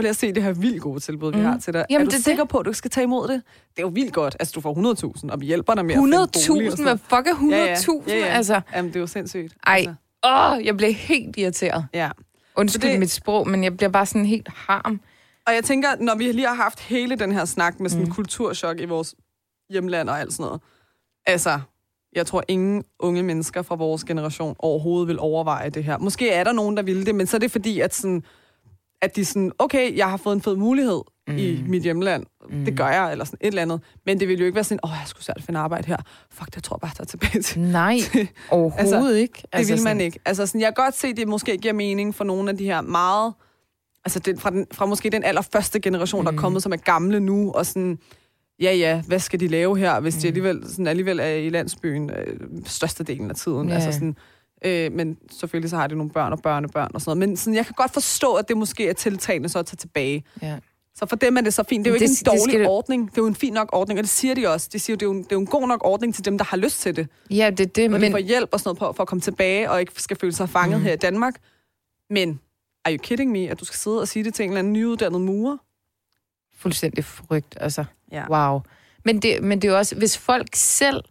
[0.00, 1.44] prøv lige at se det her vildt gode tilbud, vi Mm.
[1.44, 1.84] har til dig.
[1.90, 3.42] Jamen, er du det er sikker på, at du skal tage imod det?
[3.70, 4.36] Det er jo vildt godt.
[4.40, 4.74] Altså, du får
[5.24, 6.70] 100.000, og vi hjælper dig med at finde bolig og 100.000?
[6.70, 7.50] sådan Hvad fuck er 100.000?
[7.50, 8.20] Ja, ja.
[8.20, 8.32] Ja, ja.
[8.36, 9.54] Altså, Jamen, det er jo sindssygt.
[9.66, 9.94] ej, Altså,
[10.58, 11.86] åh, jeg bliver helt irriteret.
[11.94, 12.10] ja.
[12.56, 12.98] Undskyld det- det...
[13.00, 15.00] mit sprog, men jeg bliver bare sådan helt harm.
[15.46, 18.10] Og jeg tænker, når vi lige har haft hele den her snak med sådan mm.
[18.12, 19.14] kulturschok i vores
[19.70, 20.60] hjemland og alt sådan noget.
[21.26, 21.60] Altså,
[22.16, 25.98] jeg tror ingen unge mennesker fra vores generation overhovedet vil overveje det her.
[25.98, 28.22] Måske er der nogen, der vil det, men så er det fordi, at, sådan,
[29.02, 31.36] at de sådan, okay, jeg har fået en fed mulighed mm.
[31.36, 32.24] i mit hjemland.
[32.50, 32.64] Mm.
[32.64, 33.80] Det gør jeg, eller sådan et eller andet.
[34.06, 35.96] Men det ville jo ikke være sådan, åh, oh, jeg skulle svært finde arbejde her.
[36.30, 37.60] Fuck, det tror jeg bare, jeg tager tilbage til.
[37.60, 37.96] Nej,
[38.50, 39.34] overhovedet Altså, ikke.
[39.34, 40.18] Det altså, vil man ikke.
[40.24, 42.64] Altså, sådan, jeg kan godt se, at det måske giver mening for nogle af de
[42.64, 43.34] her meget...
[44.04, 46.26] Altså, den, fra, den, fra måske den allerførste generation, mm.
[46.26, 47.98] der er kommet, som er gamle nu, og sådan...
[48.60, 52.10] Ja, ja, hvad skal de lave her, hvis de alligevel, sådan, alligevel er i landsbyen
[52.10, 53.68] øh, størstedelen af tiden?
[53.68, 53.74] Ja.
[53.74, 54.16] Altså sådan,
[54.64, 57.28] øh, men selvfølgelig så har de nogle børn og børnebørn og sådan noget.
[57.28, 60.24] Men sådan, jeg kan godt forstå, at det måske er tiltagende så at tage tilbage.
[60.42, 60.58] Ja.
[60.94, 61.84] Så for dem er det så fint.
[61.84, 63.10] Det er jo Men ikke det- en det dårlig det- ordning.
[63.10, 64.68] Det er jo en fin nok ordning, og det siger de også.
[64.72, 66.38] De siger det er jo, en, det er jo en god nok ordning til dem,
[66.38, 67.08] der har lyst til det.
[67.30, 68.06] ja, det er det, Hvor men...
[68.06, 70.32] de får hjælp og sådan noget på, for at komme tilbage, og ikke skal føle
[70.32, 70.84] sig fanget mm.
[70.84, 71.34] her i Danmark.
[72.10, 72.40] Men,
[72.84, 74.72] are you kidding me, at du skal sidde og sige det til en eller anden
[74.72, 75.56] nyuddannet murer?
[76.58, 77.84] fuldstændig frygt, altså.
[78.12, 78.24] Ja.
[78.30, 78.60] Wow.
[79.04, 81.04] Men det, men det er jo også, hvis folk selv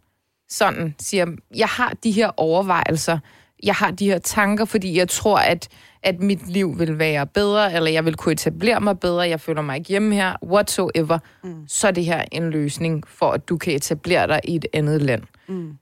[0.50, 1.26] sådan siger,
[1.56, 3.20] jeg har de her overvejelser,
[3.64, 5.68] jeg har de her tanker, fordi jeg tror, at,
[6.03, 9.62] at mit liv vil være bedre, eller jeg vil kunne etablere mig bedre, jeg føler
[9.62, 11.68] mig ikke hjemme her, whatsoever, mm.
[11.68, 15.01] så er det her en løsning for, at du kan etablere dig i et andet
[15.01, 15.24] land.
[15.47, 15.78] Mm.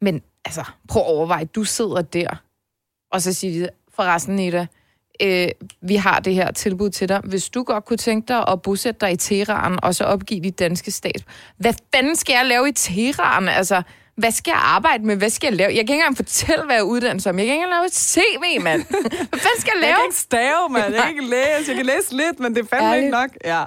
[0.00, 2.42] Men altså, prøv at overveje, du sidder der,
[3.12, 4.66] og så siger de, forresten Nita,
[5.22, 5.48] øh,
[5.80, 7.20] vi har det her tilbud til dig.
[7.24, 10.58] Hvis du godt kunne tænke dig at bosætte dig i Teheran, og så opgive dit
[10.58, 11.24] danske stat.
[11.56, 13.48] Hvad fanden skal jeg lave i Teheran?
[13.48, 13.82] Altså,
[14.20, 15.16] hvad skal jeg arbejde med?
[15.16, 15.68] Hvad skal jeg lave?
[15.68, 17.38] Jeg kan ikke engang fortælle, hvad jeg er uddannet som.
[17.38, 18.82] Jeg kan ikke engang lave et CV, mand.
[19.30, 19.94] Hvad skal jeg Jeg lave?
[19.94, 20.94] kan ikke stave, mand.
[20.94, 21.64] Jeg kan ikke læse.
[21.68, 23.04] Jeg kan læse lidt, men det er fandme Ærligt.
[23.04, 23.30] ikke nok.
[23.44, 23.64] Ja.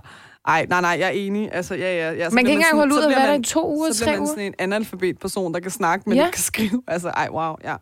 [0.47, 1.49] Ej, nej, nej, jeg er enig.
[1.53, 2.29] Altså, ja, ja, ja.
[2.29, 4.05] Så Man kan ikke engang holde ud at være der i to uger, Så bliver
[4.05, 4.29] tre man uger.
[4.29, 6.25] sådan en analfabet person, der kan snakke, men Ja.
[6.25, 6.81] ikke kan skrive.
[6.87, 7.75] Altså, ej, wow, ja.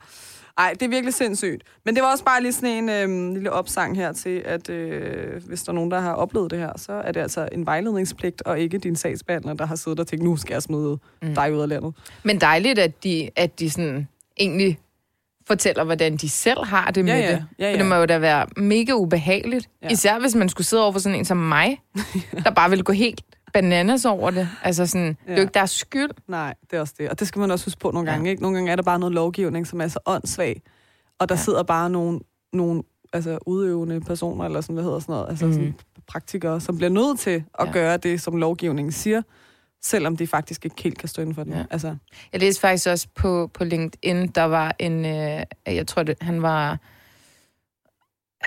[0.62, 1.64] Ej, det er virkelig sindssygt.
[1.86, 5.44] Men det var også bare lige sådan en øhm, lille opsang her til, at øh,
[5.48, 8.42] hvis der er nogen, der har oplevet det her, så er det altså en vejledningspligt,
[8.42, 11.36] og ikke din sagsbehandler, der har siddet og tænkt, nu skal jeg smide mm.
[11.36, 11.94] dig ud af landet.
[12.24, 14.08] Men dejligt, at de, at de sådan
[14.40, 14.80] egentlig
[15.48, 17.32] fortæller, hvordan de selv har det med Ja, ja.
[17.32, 17.46] det.
[17.60, 17.78] Ja, For ja.
[17.78, 19.70] det må jo da være mega ubehageligt.
[19.84, 19.90] Ja.
[19.90, 21.82] Især hvis man skulle sidde over for sådan en som mig,
[22.46, 23.22] der bare ville gå helt
[23.54, 24.50] bananas over det.
[24.64, 25.10] Altså sådan, ja.
[25.12, 25.42] det er jo Ja.
[25.42, 26.12] ikke deres skyld.
[26.28, 27.10] Nej, det er også det.
[27.10, 28.16] Og det skal man også huske på nogle Ja.
[28.16, 28.30] gange.
[28.30, 28.42] Ikke?
[28.42, 30.62] Nogle gange er der bare noget lovgivning, som er så åndssvag.
[31.20, 31.40] Og der ja.
[31.40, 31.44] Ja.
[31.44, 32.20] sidder bare nogle,
[32.54, 32.84] nogle
[33.14, 35.52] altså, udøvende personer, eller sådan, hvad hedder sådan noget, altså mm.
[35.52, 35.60] Mhm.
[35.60, 35.76] sådan,
[36.08, 37.66] praktikere, som bliver nødt til at ja.
[37.66, 37.72] Ja.
[37.72, 39.22] gøre det, som lovgivningen siger,
[39.84, 41.52] selvom de faktisk ikke helt kan stå inden for det.
[41.52, 41.58] Ja.
[41.58, 41.64] Ja.
[41.72, 41.96] Altså,
[42.34, 46.42] Jeg læste faktisk også på, på LinkedIn, der var en, øh, jeg tror det, han
[46.42, 46.80] var,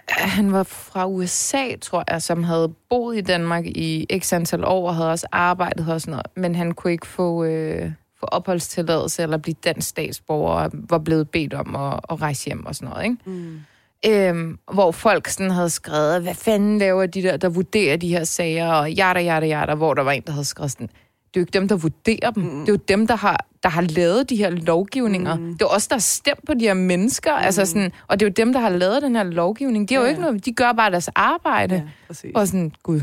[0.08, 4.88] han var fra USA, tror jeg, som havde boet i Danmark i x antal år,
[4.88, 8.26] og havde også arbejdet her og sådan noget, men han kunne ikke få, øh, få
[8.26, 12.74] opholdstilladelse eller blive dansk statsborger, og var blevet bedt om at, at rejse hjem og
[12.74, 13.16] sådan noget, ikke?
[13.24, 13.60] mm.
[14.06, 18.24] Øhm, hvor folk sådan havde skrevet, hvad fanden laver de der, der vurderer de her
[18.24, 20.90] sager, og jada, jada, jada, hvor der var en, der havde skrevet sådan,
[21.34, 22.42] det er jo ikke dem, der vurderer dem.
[22.42, 22.60] Mm.
[22.60, 25.36] Det er jo dem, der har, der har lavet de her lovgivninger.
[25.36, 25.52] Mm.
[25.52, 27.38] Det er også der har stemt på de her mennesker.
[27.38, 27.44] Mm.
[27.44, 29.88] Altså sådan, og det er jo dem, der har lavet den her lovgivning.
[29.88, 31.74] De, er Ja, jo ikke noget, de gør bare deres arbejde.
[31.74, 32.32] ja, præcis.
[32.34, 33.00] Og sådan, gud,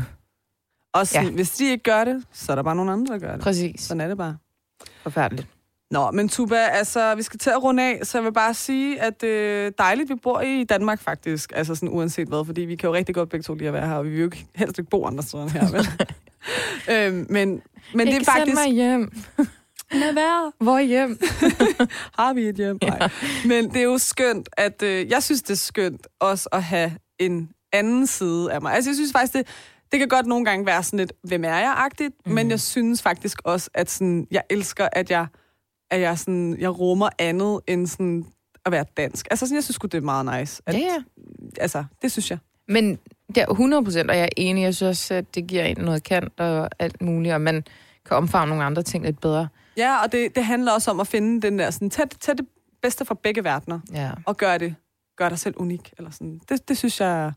[0.92, 1.32] Og sådan, ja.
[1.32, 3.40] Hvis de ikke gør det, så er der bare nogle andre, der gør det.
[3.40, 3.80] præcis.
[3.80, 4.36] Sådan er det bare.
[5.02, 5.48] Forfærdeligt.
[5.90, 9.00] Nå, men Tuba, altså, vi skal til at runde af, så jeg vil bare sige,
[9.00, 12.88] at øh, dejligt, vi bor i Danmark faktisk, altså sådan uanset hvad, fordi vi kan
[12.88, 14.78] jo rigtig godt begge to lide at være her, og vi vil jo ikke, helst
[14.78, 15.86] ikke bo andre steder her, vel?
[16.92, 17.62] øhm, men,
[17.94, 18.54] men det er faktisk...
[18.54, 19.12] mig hjem.
[19.92, 20.52] Lad være.
[20.58, 21.18] Hvor hjem?
[22.18, 22.78] Har vi et hjem?
[22.82, 23.08] Nej.
[23.44, 24.82] Men det er jo skønt, at...
[24.82, 28.74] Øh, jeg synes, det er skønt også at have en anden side af mig.
[28.74, 29.46] Altså, jeg synes faktisk, det,
[29.92, 32.32] det kan godt nogle gange være sådan lidt, hvem er jeg-agtigt, mm.
[32.32, 35.26] men jeg synes faktisk også, at sådan, jeg elsker, at jeg,
[35.90, 38.26] at jeg, sådan, jeg rummer andet end sådan
[38.66, 39.26] at være dansk.
[39.30, 40.62] Altså, sådan, jeg synes det er meget nice.
[40.66, 41.02] At, Ja, ja.
[41.60, 42.38] Altså, det synes jeg.
[42.68, 42.98] Men
[43.40, 44.62] er 100 procent, og jeg er enig.
[44.62, 47.64] Jeg synes også, at det giver en noget kant og alt muligt, og man
[48.08, 49.48] kan omfavne nogle andre ting lidt bedre.
[49.76, 52.46] Ja, og det, det handler også om at finde den der, sådan, tag, tag det
[52.82, 54.10] bedste fra begge verdener, Ja.
[54.26, 54.74] og gør det,
[55.16, 55.92] gør dig selv unik.
[55.98, 56.40] Eller sådan.
[56.48, 57.32] Det, det synes jeg,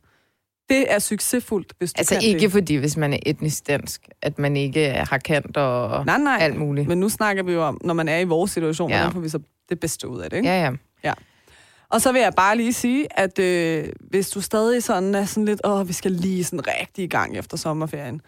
[0.69, 2.51] det er succesfuldt, hvis du Altså kan ikke det.
[2.51, 6.37] fordi, hvis man er etnisk dansk, at man ikke har kant og Nej, nej.
[6.41, 6.87] alt muligt.
[6.87, 8.97] Men nu snakker vi jo om, når man er i vores situation, Ja.
[8.97, 9.39] hvordan får vi så
[9.69, 10.49] det bedste ud af det, ikke?
[10.49, 10.71] Ja,
[11.03, 11.13] ja.
[11.89, 15.45] Og så vil jeg bare lige sige, at øh, hvis du stadig sådan er sådan
[15.45, 18.21] lidt, åh, vi skal lige sådan rigtig i gang efter sommerferien,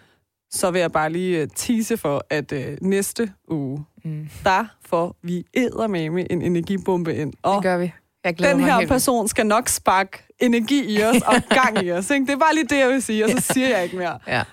[0.51, 4.30] så vil jeg bare lige øh, tease for, at øh, næste uge, Mm.
[4.43, 7.32] der får vi eddermame en energibombe ind.
[7.32, 7.93] Det Og gør vi.
[8.24, 12.10] Jeg den her helt person skal nok sparke energi i os og gang i os.
[12.10, 12.26] Ikke?
[12.26, 14.20] Det er bare lige det, jeg vil sige, og så siger jeg ikke mere.
[14.28, 14.43] Ja.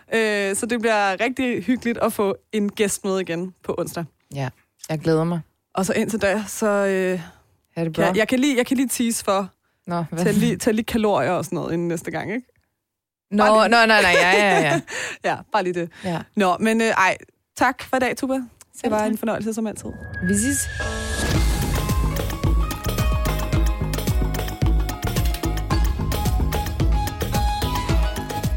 [0.51, 4.05] Øh, så det bliver rigtig hyggeligt at få en gæst med igen på onsdag.
[4.35, 4.49] Ja,
[4.89, 5.41] jeg glæder mig.
[5.75, 7.21] Og så indtil da, så øh,
[7.77, 8.03] Er det bra?
[8.03, 9.49] kan jeg, jeg, kan lige, jeg kan lige tease for,
[9.87, 10.25] Nå, hvad?
[10.25, 12.47] tæl lige, tæl lige kalorier og sådan noget inden næste gang, ikke?
[13.31, 14.81] Nå, nå, nej, nej, ja, ja, ja.
[15.31, 15.91] Ja, bare lige det.
[16.05, 16.21] ja.
[16.37, 17.17] Nå, men øh, ej,
[17.57, 18.35] tak for i dag, Tuba.
[18.83, 19.91] Det var en fornøjelse som altid.
[20.29, 20.69] Vi ses.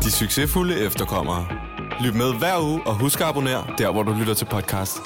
[0.03, 1.47] De succesfulde efterkommere.
[2.01, 4.97] Lyt med hver uge og husk at abonnere der, hvor du lytter til podcast.